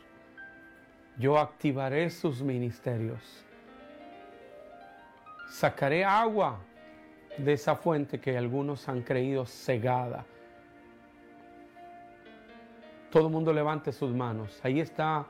Yo 1.19 1.41
activaré 1.41 2.09
sus 2.09 2.41
ministerios 2.41 3.45
sacaré 5.49 6.05
agua 6.05 6.61
de 7.37 7.55
esa 7.55 7.75
fuente 7.75 8.21
que 8.21 8.39
algunos 8.39 8.89
han 8.89 9.03
creído 9.03 9.45
cegada. 9.45 10.25
Todo 13.11 13.27
el 13.27 13.33
mundo 13.33 13.53
levante 13.53 13.91
sus 13.91 14.15
manos. 14.15 14.61
Ahí 14.63 14.79
está 14.79 15.27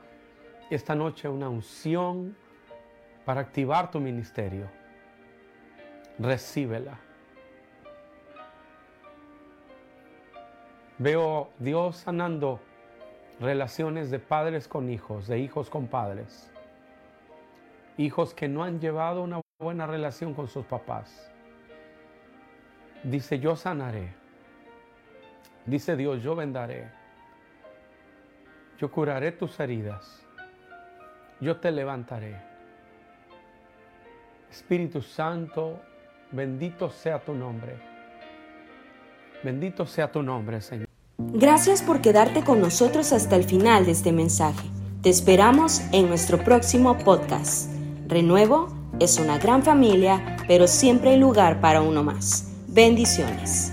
esta 0.69 0.93
noche 0.93 1.27
una 1.27 1.49
unción 1.49 2.35
para 3.27 3.41
activar 3.41 3.91
tu 3.91 3.99
ministerio. 3.99 4.69
Recíbela. 6.17 6.97
Veo 10.97 11.49
Dios 11.59 11.97
sanando 11.97 12.61
relaciones 13.41 14.11
de 14.11 14.19
padres 14.19 14.69
con 14.69 14.89
hijos, 14.89 15.27
de 15.27 15.39
hijos 15.39 15.69
con 15.69 15.87
padres. 15.87 16.49
Hijos 17.97 18.33
que 18.33 18.47
no 18.47 18.63
han 18.63 18.79
llevado 18.79 19.23
una 19.23 19.41
buena 19.59 19.85
relación 19.85 20.33
con 20.33 20.47
sus 20.47 20.65
papás. 20.65 21.29
Dice, 23.03 23.39
yo 23.39 23.57
sanaré. 23.57 24.13
Dice 25.65 25.97
Dios, 25.97 26.23
yo 26.23 26.33
vendaré. 26.33 26.89
Yo 28.77 28.89
curaré 28.89 29.33
tus 29.33 29.59
heridas. 29.59 30.25
Yo 31.41 31.57
te 31.57 31.71
levantaré. 31.71 32.46
Espíritu 34.51 35.01
Santo, 35.01 35.79
bendito 36.31 36.89
sea 36.89 37.19
tu 37.23 37.33
nombre. 37.33 37.75
Bendito 39.43 39.85
sea 39.85 40.11
tu 40.11 40.21
nombre, 40.21 40.61
Señor. 40.61 40.87
Gracias 41.17 41.81
por 41.81 42.01
quedarte 42.01 42.43
con 42.43 42.59
nosotros 42.59 43.13
hasta 43.13 43.35
el 43.35 43.43
final 43.43 43.85
de 43.85 43.91
este 43.91 44.11
mensaje. 44.11 44.67
Te 45.01 45.09
esperamos 45.09 45.81
en 45.91 46.07
nuestro 46.07 46.43
próximo 46.43 46.97
podcast. 46.97 47.71
Renuevo 48.07 48.67
es 48.99 49.19
una 49.19 49.37
gran 49.37 49.63
familia, 49.63 50.37
pero 50.47 50.67
siempre 50.67 51.11
hay 51.11 51.19
lugar 51.19 51.61
para 51.61 51.81
uno 51.81 52.03
más. 52.03 52.51
Bendiciones. 52.67 53.71